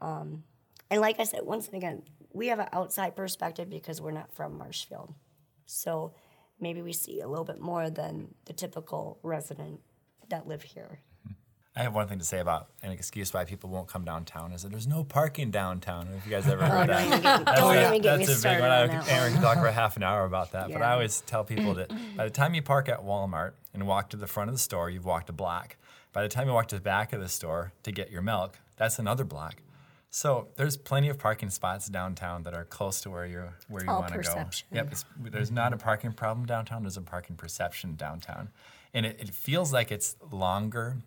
[0.02, 0.44] um,
[0.90, 4.58] and like I said, once again, we have an outside perspective because we're not from
[4.58, 5.14] Marshfield,
[5.66, 6.14] so
[6.60, 9.80] maybe we see a little bit more than the typical resident
[10.30, 11.00] that live here.
[11.78, 14.64] I have one thing to say about an excuse why people won't come downtown is
[14.64, 16.08] that there's no parking downtown.
[16.18, 18.50] If you guys ever oh, heard that, That's Don't a- even get me that's a
[18.50, 18.72] big one.
[18.72, 20.74] on I- that Erin can talk for half an hour about that.
[20.74, 24.10] But I always tell people that by the time you park at Walmart and walk
[24.10, 25.78] to the front of the store, you've walked a block.
[26.14, 28.58] By the time you walk to the back of the store to get your milk,
[28.76, 29.58] that's another block.
[30.10, 33.92] So there's plenty of parking spots downtown that are close to where you're where you
[33.92, 34.46] want to go.
[34.72, 36.82] Yep, there's not a parking problem downtown.
[36.82, 38.50] There's a parking perception downtown,
[38.96, 40.98] and it, it feels like it's longer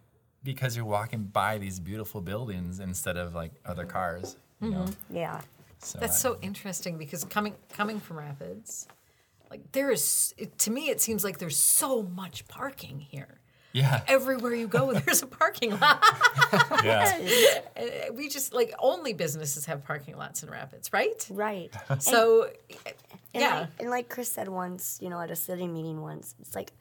[0.42, 4.36] because you're walking by these beautiful buildings instead of like other cars.
[4.60, 5.16] You know, mm-hmm.
[5.16, 5.40] Yeah.
[5.78, 8.86] so That's I- so interesting because coming coming from Rapids,
[9.50, 13.40] like there is it, to me it seems like there's so much parking here.
[13.72, 16.02] yeah, Everywhere you go, there's a parking lot.
[16.84, 17.60] yeah.
[18.12, 21.26] We just like only businesses have parking lots in Rapids, right?
[21.30, 21.72] Right.
[22.00, 22.50] So,
[23.32, 26.34] And yeah, like, and like Chris said once, you know, at a city meeting once,
[26.40, 26.72] it's like,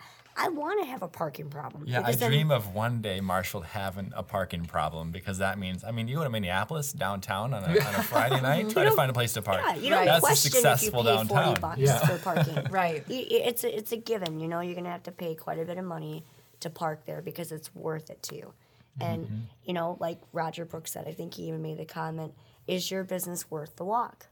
[0.42, 1.84] I want to have a parking problem.
[1.86, 5.60] Yeah, I because then- dream of one day Marshall having a parking problem because that
[5.60, 8.86] means, I mean, you go to Minneapolis downtown on a, on a Friday night, try
[8.86, 9.62] to find a place to park.
[9.66, 10.06] Yeah, you don't Right.
[10.06, 11.46] That's a question if you successful pay downtown.
[11.46, 12.00] forty bucks Yeah.
[12.08, 12.64] for parking.
[12.72, 13.04] right.
[13.10, 14.40] Y- y- It's a, it's a given.
[14.40, 16.24] You know, you're gonna have to pay quite a bit of money
[16.62, 18.54] to park there because it's worth it to you.
[19.02, 19.36] And Mm-hmm.
[19.66, 22.34] you know, like Roger Brooks said, I think he even made the comment:
[22.68, 24.28] "Is your business worth the walk?"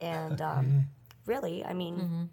[0.00, 0.86] And um,
[1.26, 2.28] really, I mean,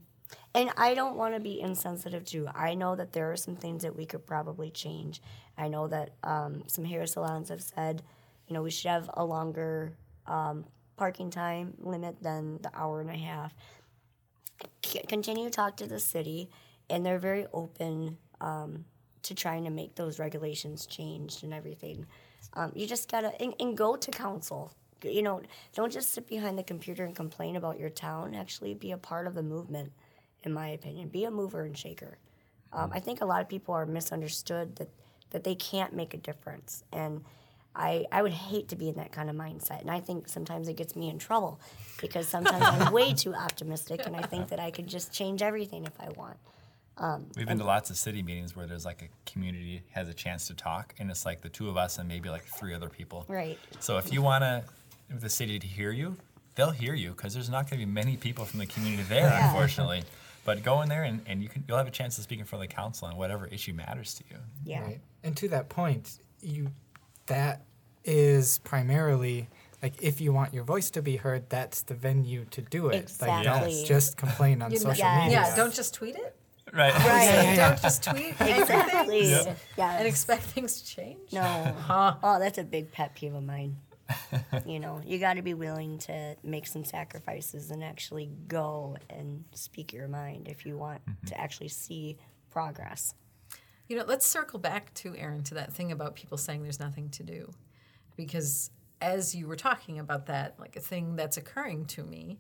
[0.56, 2.48] and I don't want to be insensitive too.
[2.54, 5.22] I know that there are some things that we could probably change.
[5.58, 8.04] I know that um, some hair salons have said,
[8.48, 9.94] you know, we should have a longer
[10.28, 10.66] um,
[10.96, 13.54] parking time limit than the hour and a half.
[14.86, 16.50] C- continue to talk to the city,
[16.90, 18.86] and they're very open um,
[19.24, 22.06] to trying to make those regulations changed and everything.
[22.54, 24.72] Um, you just gotta and, and go to council.
[25.04, 25.42] You know,
[25.74, 28.36] don't just sit behind the computer and complain about your town.
[28.36, 29.92] Actually, be a part of the movement.
[30.44, 32.18] In my opinion, be a mover and shaker.
[32.74, 34.90] Um, I think a lot of people are misunderstood that
[35.32, 37.24] that they can't make a difference, and
[37.76, 39.82] I I would hate to be in that kind of mindset.
[39.82, 41.60] And I think sometimes it gets me in trouble
[42.02, 45.86] because sometimes I'm way too optimistic, and I think that I could just change everything
[45.86, 46.38] if I want.
[47.36, 50.48] We've been to lots of city meetings where there's like a community has a chance
[50.48, 53.26] to talk, and it's like the two of us and maybe like three other people.
[53.28, 53.58] Right.
[53.80, 54.64] So if you want to,
[55.10, 56.18] the city to hear you,
[56.56, 59.22] they'll hear you because there's not going to be many people from the community there,
[59.28, 59.48] Yeah.
[59.48, 60.04] unfortunately.
[60.46, 62.46] But go in there and, and you can you'll have a chance to speak in
[62.46, 64.38] front of the council on whatever issue matters to you.
[64.66, 64.84] Yeah.
[64.84, 65.00] Right.
[65.24, 66.70] And to that point, you
[67.28, 67.62] that
[68.04, 69.48] is primarily
[69.82, 72.94] like if you want your voice to be heard, that's the venue to do it.
[73.22, 73.44] Like Exactly.
[73.74, 75.24] don't just complain on social Yes.
[75.26, 75.42] media.
[75.48, 76.36] Yeah, don't just tweet it.
[76.74, 76.94] Right.
[76.94, 77.04] Right.
[77.04, 77.70] yeah, yeah.
[77.70, 79.22] Don't just tweet angry Exactly.
[79.28, 79.98] things Yeah.
[79.98, 81.32] and expect things to change.
[81.32, 81.42] No.
[81.80, 82.16] Huh.
[82.24, 83.78] Oh, that's a big pet peeve of mine.
[84.66, 89.44] you know, you got to be willing to make some sacrifices and actually go and
[89.54, 91.28] speak your mind if you want mm-hmm.
[91.28, 92.18] to actually see
[92.50, 93.16] progress.
[93.88, 97.10] You know, let's circle back to Erin to that thing about people saying there's nothing
[97.10, 97.52] to do.
[98.16, 102.40] Because as you were talking about that, like a thing that's occurring to me,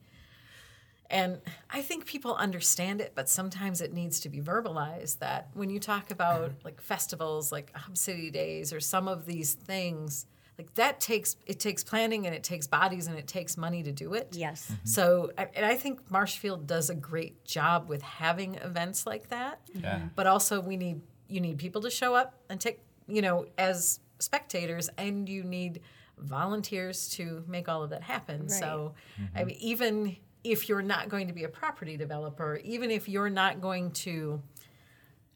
[1.10, 5.70] and I think people understand it, but sometimes it needs to be verbalized that when
[5.70, 6.66] you talk about mm-hmm.
[6.66, 10.26] like festivals like Hub City Days or some of these things,
[10.58, 13.92] like that takes it takes planning and it takes bodies and it takes money to
[13.92, 14.30] do it.
[14.34, 14.66] Yes.
[14.66, 14.86] Mm-hmm.
[14.86, 19.62] So, I- and I think Marshfield does a great job with having events like that.
[19.74, 19.96] Yeah.
[19.96, 20.08] Mm-hmm.
[20.16, 24.00] But also, we need you need people to show up and take you know as
[24.20, 25.82] spectators, and you need
[26.20, 28.42] volunteers to make all of that happen.
[28.42, 28.52] right.
[28.52, 29.48] So, I mm-hmm.
[29.48, 33.62] mean, even if you're not going to be a property developer, even if you're not
[33.62, 34.42] going to,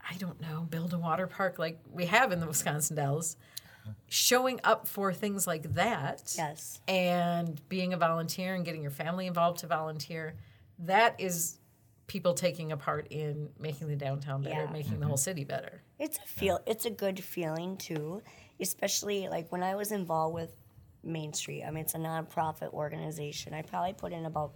[0.09, 3.37] I don't know, build a water park like we have in the Wisconsin Dells,
[4.07, 6.79] showing up for things like that Yes.
[6.87, 10.35] and being a volunteer and getting your family involved to volunteer
[10.79, 11.57] that is
[12.07, 14.71] people taking a part in making the downtown better Yeah.
[14.71, 16.59] making the whole city better It's a feel.
[16.65, 18.21] It's a good feeling too,
[18.59, 20.51] especially like when I was involved with
[21.03, 21.63] Main Street.
[21.63, 23.53] I mean, it's a nonprofit organization.
[23.53, 24.53] I probably put in about.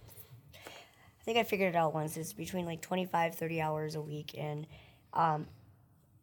[0.55, 2.15] I think I figured it out once.
[2.17, 4.67] It's between like 25, 30 hours a week, and
[5.13, 5.47] um,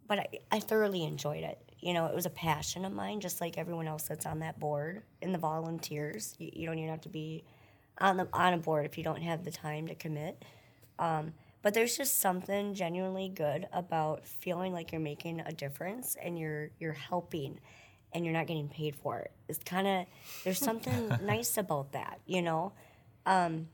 [0.06, 1.58] but I, I thoroughly enjoyed it.
[1.80, 4.58] You know, it was a passion of mine, just like everyone else that's on that
[4.58, 6.34] board and the volunteers.
[6.38, 7.44] You, you don't even have to be
[7.98, 10.44] on the on a board if you don't have the time to commit.
[10.98, 16.38] Um, but there's just something genuinely good about feeling like you're making a difference and
[16.38, 17.60] you're you're helping
[18.12, 19.32] and you're not getting paid for it.
[19.48, 20.06] It's kind of
[20.44, 22.72] there's something nice about that, you know.
[23.26, 23.68] Um,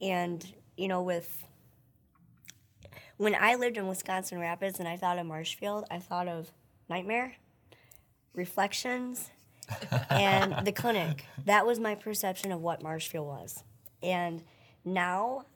[0.00, 0.44] and
[0.76, 1.44] you know, with
[3.16, 6.50] when I lived in Wisconsin Rapids and I thought of Marshfield, I thought of
[6.88, 7.34] Nightmare,
[8.34, 9.30] Reflections,
[10.10, 11.24] and the clinic.
[11.46, 13.62] That was my perception of what Marshfield was.
[14.02, 14.42] And
[14.84, 15.46] now,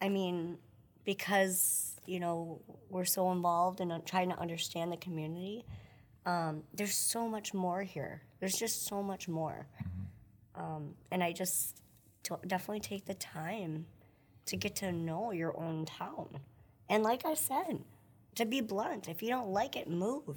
[0.00, 0.58] I mean,
[1.04, 5.64] because, you know, we're so involved in uh, trying to understand the community,
[6.26, 8.22] um, there's so much more here.
[8.38, 9.66] There's just so much more.
[10.54, 11.80] Um, and I just
[12.22, 13.86] t- definitely take the time
[14.46, 16.40] to get to know your own town.
[16.88, 17.84] And like I said,
[18.36, 20.36] to be blunt, if you don't like it, move.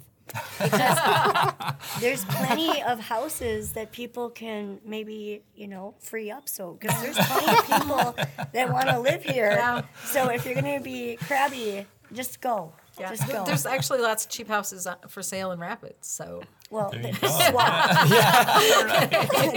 [0.58, 0.98] Because
[2.00, 6.48] there's plenty of houses that people can maybe, you know, free up.
[6.48, 8.14] So, because there's plenty of people
[8.54, 9.50] that want to live here.
[9.50, 9.82] Yeah.
[10.06, 12.72] So, if you're going to be crabby, just go.
[12.98, 13.44] Just go.
[13.44, 17.08] there's actually lots of cheap houses uh, for sale in rapids so well, There you
[17.08, 17.28] th- go.
[17.28, 18.08] swap.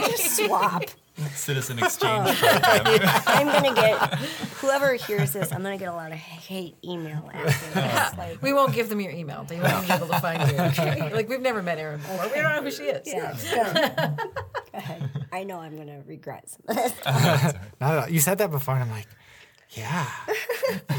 [0.09, 0.83] just swap.
[1.33, 2.83] Citizen exchange program.
[3.25, 3.97] I'm gonna get
[4.59, 5.51] whoever hears this.
[5.51, 8.17] I'm gonna get a lot of hate email after this.
[8.17, 11.27] Like, we won't give them your email they won't be able to find you like
[11.27, 14.15] we've never met erin before we don't know who she is yeah, go.
[14.73, 15.09] Go ahead.
[15.31, 16.93] I know I'm gonna regret some of this.
[17.81, 18.09] Not at all.
[18.09, 19.07] You said that before, and I'm like,
[19.71, 20.07] yeah,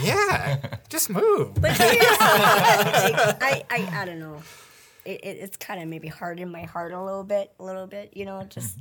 [0.03, 1.55] yeah, just move.
[1.61, 2.21] But seriously, like,
[3.41, 4.43] I, I, I don't know.
[5.05, 7.87] It, it, it's kind of maybe hard in my heart a little bit, a little
[7.87, 8.11] bit.
[8.15, 8.77] You know, just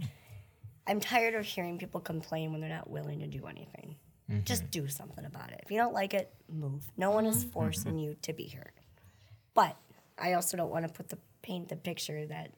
[0.88, 3.96] I'm tired of hearing people complain when they're not willing to do anything.
[4.44, 4.82] Just mm-hmm.
[4.82, 5.62] do something about it.
[5.64, 6.84] If you don't like it, move.
[6.98, 7.52] No one is mm-hmm.
[7.52, 8.00] forcing mm-hmm.
[8.00, 8.74] you to be here.
[9.54, 9.78] But
[10.18, 12.52] I also don't want to put the paint the picture that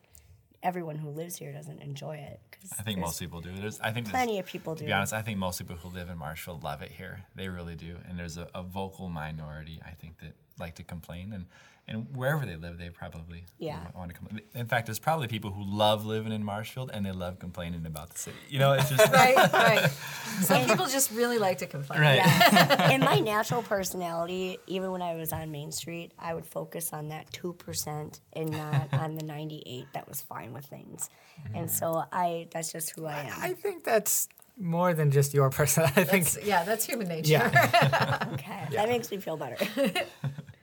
[0.64, 2.40] everyone who lives here doesn't enjoy it.
[2.78, 3.52] I think most people do.
[3.54, 4.88] There's, I think plenty of people To do.
[4.88, 7.24] be honest, I think most people who live in Marshall love it here.
[7.36, 7.98] They really do.
[8.08, 11.34] And there's a, a vocal minority, I think, that like to complain.
[11.34, 11.46] And,
[11.90, 13.80] and wherever they live, they probably Yeah.
[13.96, 14.42] want to complain.
[14.54, 18.12] In fact, there's probably people who love living in Marshfield and they love complaining about
[18.12, 18.38] the city.
[18.48, 19.90] You know, it's just right right
[20.42, 22.18] some people just really like to complain right.
[22.18, 22.92] Yeah.
[22.92, 27.10] In my natural personality, even when I was on Main Street, I would focus on
[27.10, 31.10] that 2% and not on the 98 that was fine with things.
[31.56, 31.72] And mm.
[31.72, 33.34] so I that's just who I am.
[33.42, 35.86] I think that's more than just your person.
[35.86, 36.26] I think.
[36.26, 38.28] That's- yeah that's human nature Yeah.
[38.34, 38.68] Okay.
[38.74, 39.58] That makes me feel better.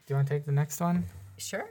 [0.07, 1.05] Do you want to take the next one?
[1.39, 1.69] Sure.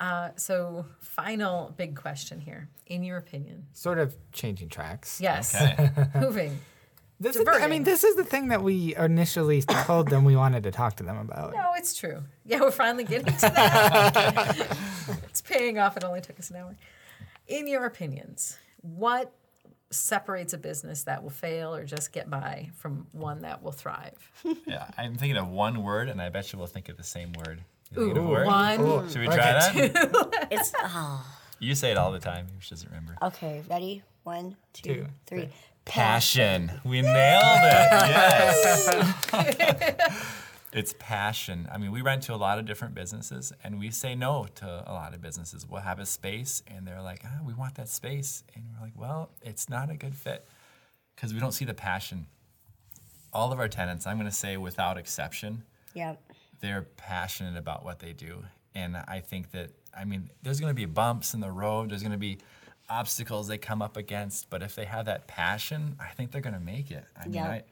[0.00, 2.68] Uh, so, final big question here.
[2.86, 5.20] In your opinion, Sort of changing tracks.
[5.20, 5.90] yes, Okay.
[6.20, 6.58] moving.
[7.20, 10.34] This is the, I mean, this is the thing that we initially told them we
[10.36, 11.52] wanted to talk to them about.
[11.54, 12.24] No, it's true.
[12.44, 14.76] Yeah, we're finally getting to that.
[15.28, 15.96] it's paying off.
[15.96, 16.76] It only took us an hour.
[17.46, 19.32] In your opinions, what
[19.90, 24.18] separates a business that will fail or just get by from one that will thrive?
[24.66, 27.32] Yeah, I'm thinking of one word, and I bet you we'll think of the same
[27.46, 27.62] word.
[27.96, 28.42] You thinking of a
[28.82, 29.08] Ooh, one.
[29.10, 30.48] Should we try that?
[30.50, 31.24] It's oh,
[31.58, 32.46] You say it all the time.
[32.60, 33.16] She doesn't remember.
[33.22, 33.62] okay.
[33.68, 34.02] Ready?
[34.24, 35.40] One, two, Two, three.
[35.42, 35.48] three.
[35.84, 36.72] Passion.
[36.84, 37.90] We nailed it.
[38.08, 38.88] Yes.
[40.72, 41.68] it's passion.
[41.70, 44.66] I mean, we rent to a lot of different businesses and we say no to
[44.86, 45.66] a lot of businesses.
[45.68, 48.44] We'll have a space and they're like, ah, we want that space.
[48.54, 50.46] And we're like, well, it's not a good fit
[51.14, 52.26] because we don't see the passion.
[53.32, 56.14] All of our tenants, I'm going to say without exception, Yeah.
[56.64, 58.42] They're passionate about what they do.
[58.74, 62.02] And I think that, I mean, there's going to be bumps in the road, there's
[62.02, 62.38] going to be
[62.88, 66.54] obstacles they come up against, but if they have that passion, I think they're going
[66.54, 67.04] to make it.
[67.16, 67.50] I mean, Yeah.
[67.50, 67.62] I,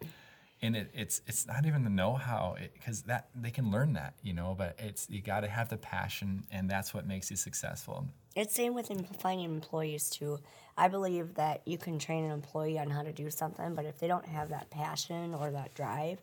[0.64, 4.32] and it, it's it's not even the know-how because that they can learn that, you
[4.32, 4.54] know.
[4.56, 8.06] But it's you got to have the passion, and that's what makes you successful.
[8.36, 8.88] It's the same with
[9.20, 10.38] finding employees too.
[10.78, 13.98] I believe that you can train an employee on how to do something, but if
[13.98, 16.18] they don't have that passion or that drive,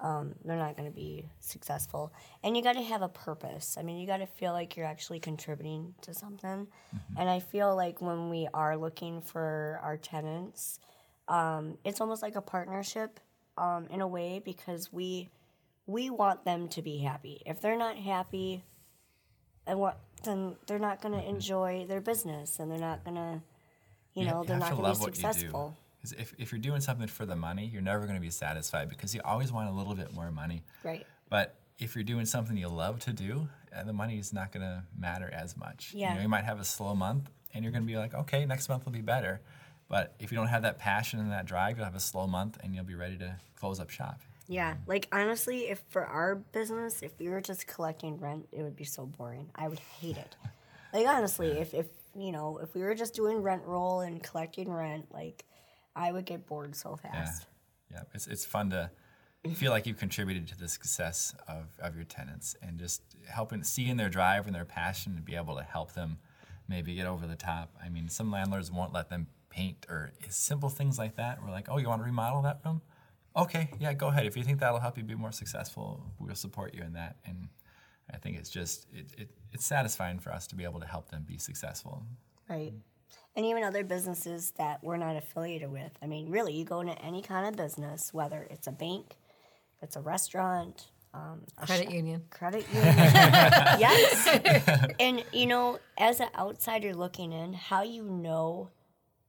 [0.00, 2.12] um, they're not going to be successful.
[2.42, 3.76] And you got to have a purpose.
[3.78, 6.66] I mean, you got to feel like you're actually contributing to something.
[7.16, 10.80] And I feel like when we are looking for our tenants,
[11.28, 13.20] um, it's almost like a partnership
[13.58, 15.28] um, in a way because we
[15.86, 17.42] we want them to be happy.
[17.44, 18.62] If they're not happy,
[19.66, 23.40] and what then they're not going to enjoy their business and they're not going to
[24.14, 27.26] you know they're not going to be successful 'Cause if, if you're doing something for
[27.26, 30.12] the money, you're never going to be satisfied because you always want a little bit
[30.14, 30.62] more money.
[30.82, 34.52] right But if you're doing something you love to do, uh, the money is not
[34.52, 35.92] going to matter as much.
[35.94, 36.14] You, Yeah.
[36.14, 38.68] know, you might have a slow month and you're going to be like, okay, next
[38.68, 39.40] month will be better.
[39.88, 42.58] But if you don't have that passion and that drive, you'll have a slow month
[42.62, 44.20] and you'll be ready to close up shop.
[44.48, 48.74] yeah like honestly if for our business if we were just collecting rent it would
[48.74, 50.34] be so boring i would hate it
[50.94, 51.86] like honestly if, if
[52.16, 55.44] you know if we were just doing rent roll and collecting rent like
[55.96, 57.10] i would get bored so Yeah.
[57.10, 57.46] fast
[57.90, 58.02] Yeah.
[58.14, 58.90] It's, it's fun to
[59.54, 63.96] feel like you've contributed to the success of, of your tenants and just helping, seeing
[63.96, 66.18] their drive and their passion to be able to help them
[66.68, 67.74] maybe get over the top.
[67.84, 71.42] I mean, some landlords won't let them paint or simple things like that.
[71.42, 72.82] We're like, oh, you want to remodel that room?
[73.34, 74.26] Okay, yeah, go ahead.
[74.26, 77.16] If you think that'll help you be more successful, we'll support you in that.
[77.24, 77.48] And
[78.12, 81.10] I think it's just, it, it, it's satisfying for us to be able to help
[81.10, 82.04] them be successful.
[82.48, 82.74] Right.
[83.36, 85.92] And even other businesses that we're not affiliated with.
[86.02, 89.16] I mean, really, you go into any kind of business, whether it's a bank,
[89.80, 92.22] it's a restaurant, um, a Credit shop- union.
[92.30, 92.96] credit union.
[93.78, 94.90] yes.
[95.00, 98.70] and, you know, as an outsider looking in, how you know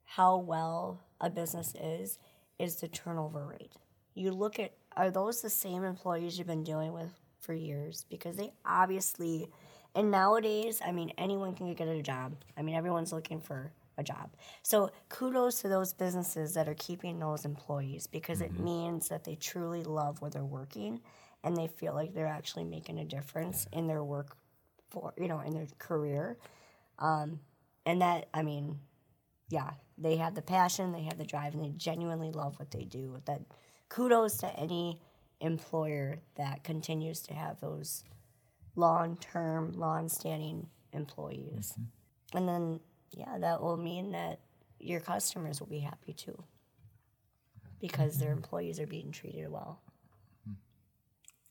[0.06, 2.18] how well a business is,
[2.60, 3.72] is the turnover rate.
[4.16, 8.06] You look at, are those the same employees you've been dealing with for years?
[8.10, 9.49] Because they obviously,
[9.95, 12.36] and nowadays, I mean, anyone can get a job.
[12.58, 14.32] I mean, everyone's looking for a job.
[14.64, 19.36] So kudos to those businesses that are keeping those employees because it means that they
[19.36, 21.02] truly love where they're working
[21.44, 24.38] and they feel like they're actually making a difference in their work
[24.89, 26.38] for, you know, in their career.
[27.00, 27.39] Um,
[27.86, 28.80] and that, I mean,
[29.50, 32.84] yeah, they have the passion, they have the drive, and they genuinely love what they
[32.84, 33.22] do.
[33.26, 33.42] That
[33.89, 35.02] kudos to any
[35.39, 38.04] employer that continues to have those
[38.76, 41.74] long-term, long-standing employees.
[42.34, 42.80] And then,
[43.12, 44.39] yeah, that will mean that
[44.80, 46.43] your customers will be happy too,
[47.80, 49.82] because their employees are being treated well.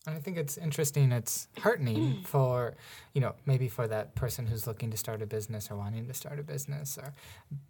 [0.06, 1.12] And I think it's interesting.
[1.12, 2.26] It's heartening mm.
[2.26, 2.74] for,
[3.12, 6.14] you know, maybe for that person who's looking to start a business or wanting to
[6.14, 7.12] start a business or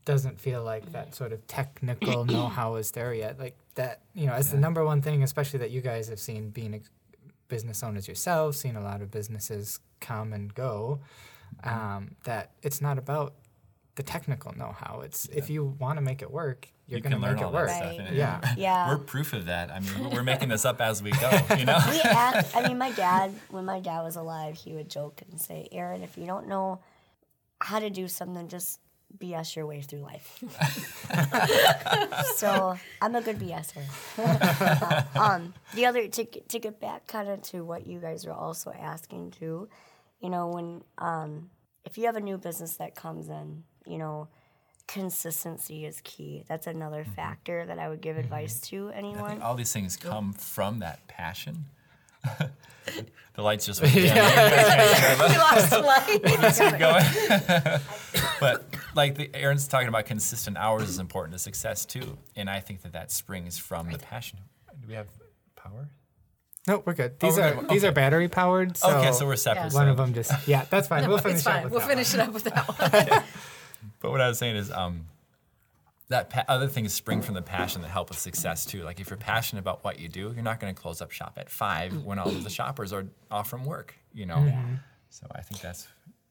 [0.04, 1.14] doesn't feel like that mm.
[1.14, 3.40] sort of technical know-how is there yet.
[3.40, 6.50] Like that, you know, as the number one thing, especially that you guys have seen
[6.50, 6.80] being
[7.48, 11.00] business owners yourselves, seen a lot of businesses come and go,
[11.64, 11.72] mm.
[11.72, 13.34] um, that it's not about
[14.00, 15.02] the technical know-how.
[15.04, 17.44] It's if you want to make it work, you're you going to can learn make
[17.44, 17.66] all it work.
[17.68, 17.98] that stuff.
[17.98, 18.06] Right.
[18.08, 18.54] and- Yeah.
[18.56, 18.88] Yeah.
[18.88, 19.70] We're proof of that.
[19.70, 21.78] I mean, we're- we're making this up as we go, you know?
[21.90, 25.38] we asked, I mean, my dad, when my dad was alive, he would joke and
[25.38, 26.80] say, Erin, if you don't know
[27.60, 28.80] how to do something, just
[29.18, 30.42] BS your way through life.
[32.36, 33.84] so I'm a good BSer.
[35.16, 38.32] um, the other, to, get- to get back kind of to what you guys are
[38.32, 39.68] also asking too,
[40.22, 41.50] you know, when, um,
[41.84, 44.28] if you have a new business that comes in, you know,
[44.86, 46.44] consistency is key.
[46.48, 47.12] That's another mm-hmm.
[47.12, 48.24] factor that I would give mm-hmm.
[48.24, 49.40] advice to anyone.
[49.42, 51.66] all these things come from that passion.
[53.34, 54.04] The lights just went dim.
[54.04, 56.78] we lost the light.
[56.78, 57.80] going.
[58.40, 58.64] but
[58.94, 62.82] like the, Erin's talking about consistent hours is important to success too, and I think
[62.82, 64.40] that that springs from the passion.
[64.80, 65.06] Do we have
[65.56, 65.88] power?
[66.66, 67.18] No, we're good.
[67.18, 67.70] These oh, we're are good.
[67.70, 68.76] these are battery powered.
[68.76, 69.72] So okay, so we're separate.
[69.72, 69.78] Yeah.
[69.78, 71.08] one so- of them just yeah, that's fine.
[71.08, 71.64] we'll finish it's up fine.
[71.64, 72.20] with We'll that finish one.
[72.20, 73.22] it up with that one.
[74.00, 75.06] But what I was saying is, um,
[76.10, 78.82] that pa- other things spring from the passion that help with success too.
[78.82, 81.34] Like if you're passionate about what you do, you're not going to close up shop
[81.36, 83.94] at five when all of the shoppers are off from work.
[84.12, 84.52] You know,
[85.08, 85.86] so I think that's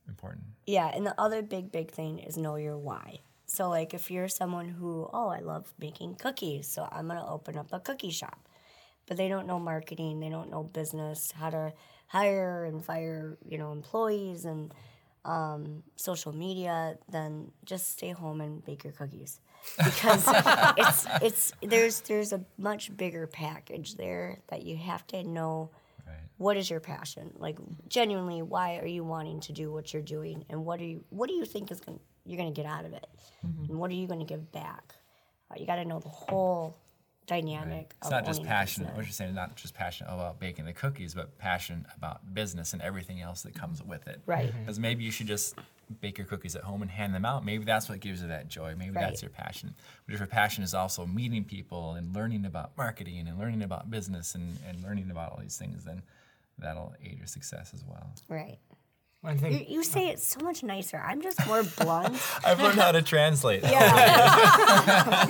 [0.07, 0.43] important.
[0.67, 3.19] Yeah, and the other big, big thing is know your why.
[3.45, 7.57] So, like, if you're someone who, oh, I love making cookies, so I'm gonna open
[7.57, 8.47] up a cookie shop,
[9.07, 11.73] but they don't know marketing, they don't know business, how to
[12.07, 14.73] hire and fire, you know, employees and
[15.25, 19.39] um, social media, then just stay home and bake your cookies.
[19.77, 20.25] Because
[20.77, 25.69] it's it's there's there's a much bigger package there that you have to know
[26.07, 26.15] Right.
[26.37, 27.33] what is your passion.
[27.37, 27.57] Like
[27.87, 30.45] genuinely why are you wanting to do what you're doing?
[30.49, 32.85] And what do you what do you think is going you're going to get out
[32.85, 33.05] of it?
[33.43, 34.95] And what are you going to give back?
[35.51, 36.77] Uh, you got to know the whole
[37.29, 38.85] dynamic It's of not just owning a passion.
[38.85, 42.73] What you're saying is not just passion about baking the cookies, but passion about business
[42.73, 44.19] and everything else that comes with it.
[44.25, 44.49] Right.
[44.49, 44.59] Mm-hmm.
[44.61, 45.55] Because maybe you should just
[46.01, 47.45] bake your cookies at home and hand them out.
[47.45, 48.75] Maybe that's what gives you that joy.
[48.77, 49.01] Maybe Right.
[49.01, 49.73] that's your passion.
[50.05, 53.89] But if your passion is also meeting people and learning about marketing and learning about
[53.89, 56.01] business and, and learning about all these things, then
[56.57, 58.11] that'll aid your success as well.
[58.27, 58.59] right
[59.21, 62.79] One you, thing you say it so much nicer i'm just more blunt I've learned
[62.79, 63.63] how to translate.
[63.63, 63.71] Yeah.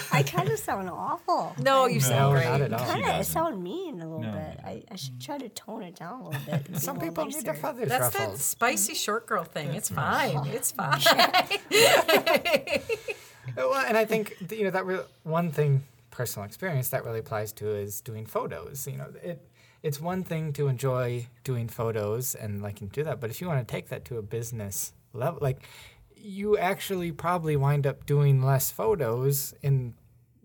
[0.12, 2.46] i kind of sound awful No, you no, sound great.
[2.46, 2.78] not at all.
[2.86, 3.30] kind of doesn't.
[3.32, 4.32] sound mean a little No.
[4.32, 7.12] bit I, I should try to tone it down a little bit Some a little
[7.12, 7.60] people need their nicer.
[7.66, 9.74] feathers That's that spicy short girl thing.
[9.74, 10.46] It's fine.
[10.46, 10.82] It's oh.
[10.82, 11.02] fine.
[13.56, 17.52] Well, and I think you know that re- one thing, personal experience that really applies
[17.52, 18.86] to is doing photos.
[18.86, 19.40] You know, it
[19.86, 23.46] it's one thing to enjoy doing photos and liking to do that, but if you
[23.46, 25.62] want to take that to a business level, like
[26.16, 29.94] you actually probably wind up doing less photos in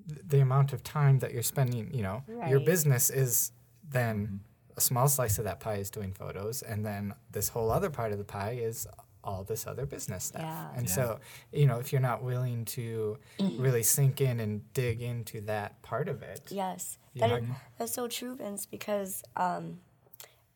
[0.05, 1.91] the amount of time that you're spending.
[1.91, 3.51] You know, your business is
[3.89, 4.77] then mm-hmm.
[4.77, 8.11] a small slice of that pie is doing photos, and then this whole other part
[8.11, 8.85] of the pie is
[9.23, 10.41] all this other business stuff.
[10.41, 10.67] Yeah.
[10.75, 10.93] And Yeah.
[10.95, 11.19] so,
[11.51, 16.07] you know, if you're not willing to really sink in and dig into that part
[16.09, 18.65] of it, Yes, that is, that's so true, Vince.
[18.65, 19.79] Because um,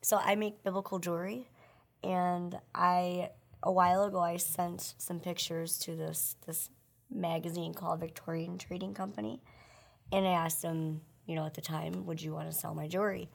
[0.01, 1.47] so I make biblical jewelry,
[2.03, 3.32] and I
[3.63, 6.70] a while ago I sent some pictures to this this
[7.09, 9.41] magazine called Victorian Trading Company,
[10.11, 12.88] and I asked them, you know, at the time, would you want to sell my
[12.88, 13.30] jewelry?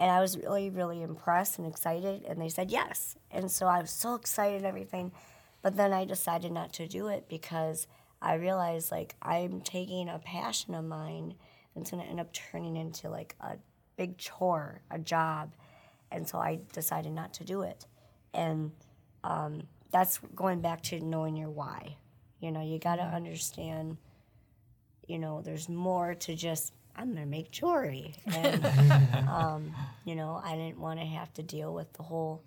[0.00, 3.16] And I was really, really impressed and excited, and they said yes.
[3.30, 5.12] And so I was so excited and everything,
[5.60, 7.86] but then I decided not to do it because
[8.22, 11.34] I realized like I'm taking a passion of mine
[11.74, 13.58] and it's gonna end up turning into like a
[13.96, 15.52] big chore, a job.
[16.10, 17.86] And so I decided not to do it.
[18.32, 18.72] And
[19.22, 21.98] um, that's going back to knowing your why.
[22.40, 23.98] You know, you gotta understand,
[25.06, 28.14] you know, there's more to just I'm gonna make jewelry.
[28.26, 28.64] And
[29.28, 29.74] um,
[30.04, 32.42] you know, I didn't wanna have to deal with the whole,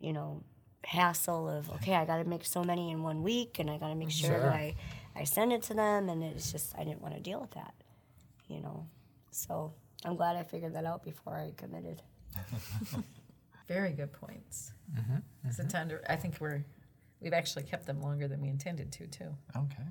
[0.00, 0.42] you know,
[0.84, 4.10] hassle of okay, I gotta make so many in one week and I gotta make
[4.10, 4.40] sure Sure.
[4.40, 4.74] that I,
[5.14, 7.74] I send it to them and it's just I didn't want to deal with that.
[8.48, 8.86] You know.
[9.30, 9.72] So
[10.04, 12.02] I'm glad I figured that out before I committed.
[13.68, 14.72] Very good points.
[15.44, 16.64] It's a time to, I think we're,
[17.20, 19.34] we've actually kept them longer than we intended to, too.
[19.56, 19.82] Okay.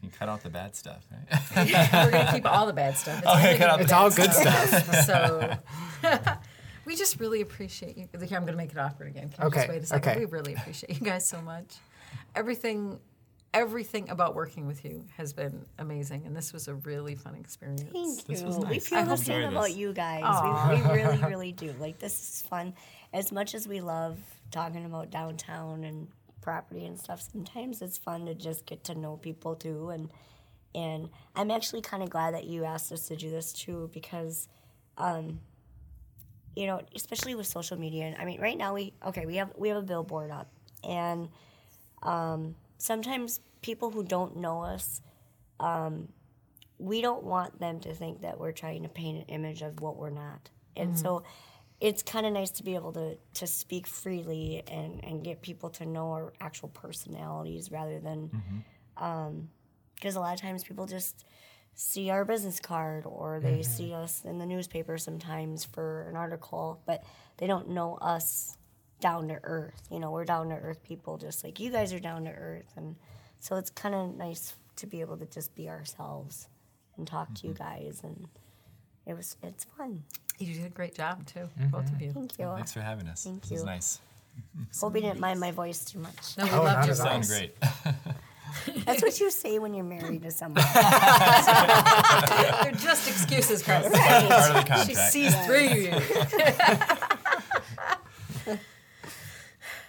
[0.00, 1.04] You can cut out the bad stuff.
[1.10, 1.92] Right?
[2.04, 3.18] We're going to keep all the bad stuff.
[3.24, 5.04] It's, only cut gonna out it's bad all good stuff.
[5.06, 5.56] So
[6.84, 8.08] we just really appreciate you.
[8.12, 9.28] Here, I'm going to make it awkward again.
[9.30, 10.10] Can you Okay, just wait a second?
[10.10, 10.18] okay.
[10.20, 11.76] We really appreciate you guys so much.
[12.34, 12.98] Everything,
[13.52, 17.82] everything about working with you has been amazing, and this was a really fun experience.
[17.92, 18.46] Thank This you.
[18.46, 18.88] was We nice.
[18.88, 20.22] feel I the hope- same about you guys.
[20.70, 21.74] We, we really, really do.
[21.80, 22.74] Like this is fun.
[23.12, 24.18] As much as we love
[24.50, 26.08] talking about downtown and
[26.40, 29.90] property and stuff, sometimes it's fun to just get to know people too.
[29.90, 30.10] And
[30.74, 34.48] and I'm actually kind of glad that you asked us to do this too because,
[34.98, 35.40] um,
[36.54, 38.04] you know, especially with social media.
[38.04, 40.50] And I mean, right now we okay we have we have a billboard up,
[40.84, 41.28] and
[42.02, 45.00] um, sometimes people who don't know us
[46.78, 49.96] we don't want them to think that we're trying to paint an image of what
[49.96, 50.48] we're not.
[50.76, 51.24] And so
[51.80, 55.70] it's kind of nice to be able to, to speak freely and, and get people
[55.70, 59.04] to know our actual personalities rather than, mm-hmm.
[59.04, 59.48] um,
[59.94, 61.24] because a lot of times people just
[61.74, 63.62] see our business card or they mm-hmm.
[63.62, 67.04] see us in the newspaper sometimes for an article, but
[67.36, 68.56] they don't know us
[69.00, 69.86] down to earth.
[69.90, 72.72] You know, we're down to earth people just like you guys are down to earth.
[72.76, 72.96] And
[73.38, 76.48] so it's kind of nice to be able to just be ourselves
[76.96, 77.62] and talk to you mm-hmm.
[77.62, 78.26] guys and
[79.06, 80.02] it was it's fun.
[80.46, 81.68] You did a great job too, Mm-hmm.
[81.68, 82.12] both of you.
[82.12, 82.46] Thank you.
[82.54, 83.24] Thanks for having us.
[83.24, 83.56] Thank you.
[83.56, 83.66] It was you.
[83.66, 84.00] nice.
[84.80, 86.36] Hope you didn't mind my voice too much.
[86.38, 86.94] No, we Oh, loved not your.
[86.94, 87.38] Sound voice.
[87.38, 87.54] great.
[88.86, 90.62] That's what you say when you're married to someone.
[92.62, 93.82] They're just excuses, Chris.
[93.82, 95.12] Part of the She contract.
[95.12, 95.92] sees through you.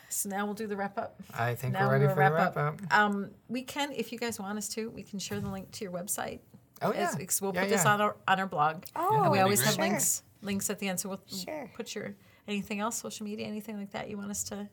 [0.10, 1.22] so now we'll do the wrap up.
[1.38, 2.80] I think Now we're ready we'll for the wrap up.
[2.92, 5.84] Um, we can, if you guys want us to, we can share the link to
[5.86, 6.40] your website.
[6.82, 7.12] Oh yeah.
[7.18, 8.84] As- we'll Yeah, put this on our on our blog.
[8.96, 9.90] Oh, and we always have great.
[9.90, 11.00] links links at the end.
[11.00, 11.70] So we'll Sure.
[11.76, 12.16] put your
[12.48, 14.68] anything else, social media, anything like that you want us to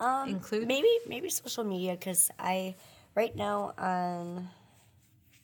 [0.00, 0.66] Um, include.
[0.66, 2.74] maybe maybe social media because I
[3.14, 4.48] right now on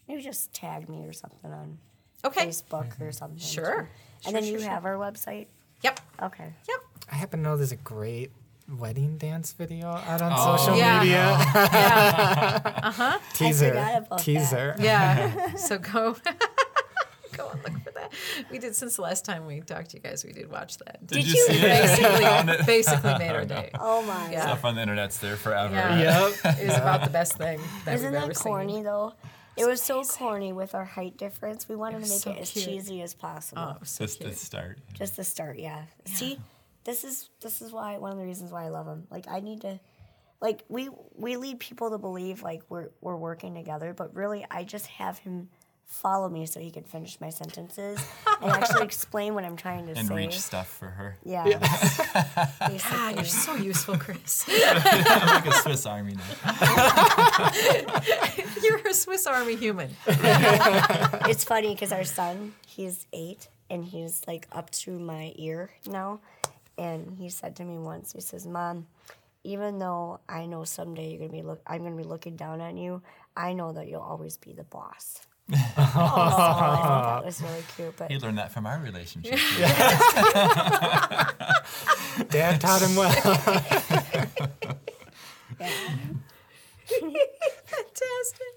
[0.08, 1.78] maybe just tag me or something on
[2.24, 2.46] Okay.
[2.48, 3.38] Facebook or something.
[3.38, 3.44] too.
[3.44, 3.78] Sure.
[3.80, 3.88] And
[4.24, 4.68] Sure, then sure, you sure.
[4.68, 5.46] have our website.
[5.82, 6.00] Yep.
[6.22, 6.52] Okay.
[6.68, 6.80] Yep.
[7.10, 8.30] I happen to know there's a great
[8.78, 10.56] wedding dance video out on Oh.
[10.56, 11.00] social Yeah.
[11.00, 11.36] media.
[12.82, 13.18] Uh-huh.
[13.34, 13.68] Teaser.
[13.68, 14.18] forgot about that.
[14.24, 14.76] Teaser.
[14.78, 15.54] Yeah.
[15.56, 16.16] so go
[17.42, 18.12] go and look for that.
[18.50, 21.06] We did since the last time we talked to you guys, we did watch that.
[21.06, 21.60] Did, Did you you see it?
[21.62, 23.70] Basically, basically made our day.
[23.78, 24.30] Oh my.
[24.30, 24.42] Yeah.
[24.42, 25.74] Stuff on the internet's there forever.
[25.74, 26.28] Yeah.
[26.44, 26.58] Yep.
[26.60, 28.84] It was about the best thing that Isn't we've ever that corny seen.
[28.84, 29.14] though?
[29.56, 31.68] It was so corny with our height difference.
[31.68, 32.64] We wanted to make so it as cute.
[32.64, 33.76] cheesy as possible.
[33.80, 34.38] Oh, so Just the cute.
[34.38, 34.78] start.
[34.94, 35.82] Just to start, yeah.
[36.06, 36.38] See,
[36.84, 39.06] this is this is why one of the reasons why I love him.
[39.10, 39.78] Like I need to,
[40.40, 44.64] like we we lead people to believe like we're we're working together, but really I
[44.64, 45.50] just have him
[45.90, 47.98] follow me so he can finish my sentences
[48.42, 50.14] and actually explain what I'm trying to And say.
[50.14, 51.18] And reach stuff for her.
[51.24, 51.44] Yeah.
[52.32, 53.14] Ah, Basically.
[53.16, 54.44] you're so useful, Chris.
[54.48, 56.40] I'm like a Swiss Army knife.
[58.62, 59.90] you're a Swiss Army human.
[60.06, 66.20] it's funny because our son, he's eight, and he's like up to my ear now.
[66.78, 68.86] And he said to me once, he says, "Mom,
[69.44, 72.76] even though I know someday you're gonna be look, I'm gonna be looking down on
[72.76, 73.02] you.
[73.36, 75.20] I know that you'll always be the boss."
[75.50, 77.96] So I thought that was really cute.
[77.96, 79.32] But He learned that from our relationship.
[82.30, 83.12] Dad taught him well.
[87.66, 88.54] Fantastic.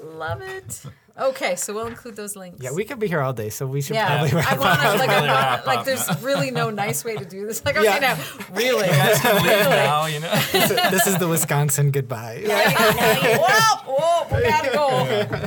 [0.00, 0.82] Love it.
[1.18, 2.62] Okay, so we'll include those links.
[2.62, 4.80] yeah, we could be here all day, so we should Yeah, probably wrap I want
[4.80, 5.84] to like, I'm Really not, wrap like up.
[5.84, 7.64] there's really no nice way to do this.
[7.64, 7.98] Like, okay, Yeah.
[7.98, 8.18] now,
[8.52, 8.88] really?
[8.88, 10.30] now, you know.
[10.52, 12.42] this is the Wisconsin goodbye.
[12.46, 13.36] Yeah.
[13.38, 14.88] Whoa, whoa, we gotta go.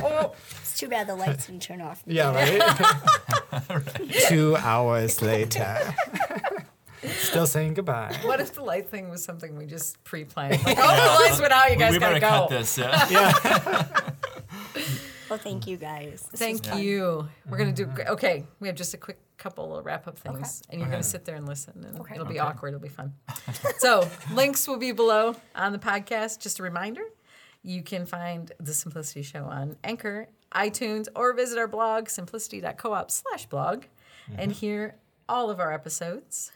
[0.04, 0.34] Oh.
[0.60, 2.02] it's too bad the lights didn't turn off.
[2.06, 3.80] Yeah, right?
[4.28, 5.94] Two hours later.
[7.04, 8.16] Still saying goodbye.
[8.22, 10.62] What if the light thing was something we just pre-planned?
[10.64, 11.70] Like, oh, the lights went out.
[11.70, 12.48] You guys we gotta better go.
[12.48, 12.78] cut this.
[12.78, 14.00] Yeah.
[15.28, 16.28] Well, thank you guys.
[16.30, 16.82] This Thank was fun.
[16.82, 17.28] you.
[17.48, 18.46] We're gonna do gr- okay.
[18.60, 21.36] We have just a quick couple of wrap up things, and you're gonna sit there
[21.36, 22.14] and listen, and Okay.
[22.14, 22.68] it'll be awkward.
[22.68, 23.14] It'll be fun.
[23.78, 26.40] so links will be below on the podcast.
[26.40, 27.02] Just a reminder,
[27.62, 33.84] you can find the Simplicity Show on Anchor, iTunes, or visit our blog simplicity.coop/blog,
[34.36, 34.50] and mm-hmm.
[34.50, 34.96] hear
[35.28, 36.52] all of our episodes.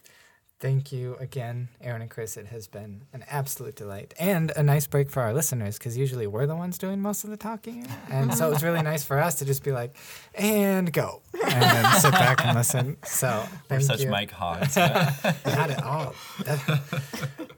[0.61, 2.36] Thank you again, Erin and Chris.
[2.36, 6.26] It has been an absolute delight and a nice break for our listeners because usually
[6.26, 7.86] we're the ones doing most of the talking.
[8.11, 9.94] And so it was really nice for us to just be like,
[10.34, 12.96] and go, and then sit back and listen.
[13.04, 14.11] So We're such you.
[14.11, 14.76] Mic Hogs.
[14.76, 16.12] Not at all.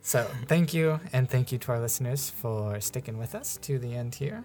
[0.02, 3.94] so thank you, and thank you to our listeners for sticking with us to the
[3.94, 4.44] end here.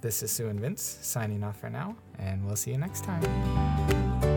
[0.00, 4.31] This is Sue and Vince signing off for now, and we'll see you next time.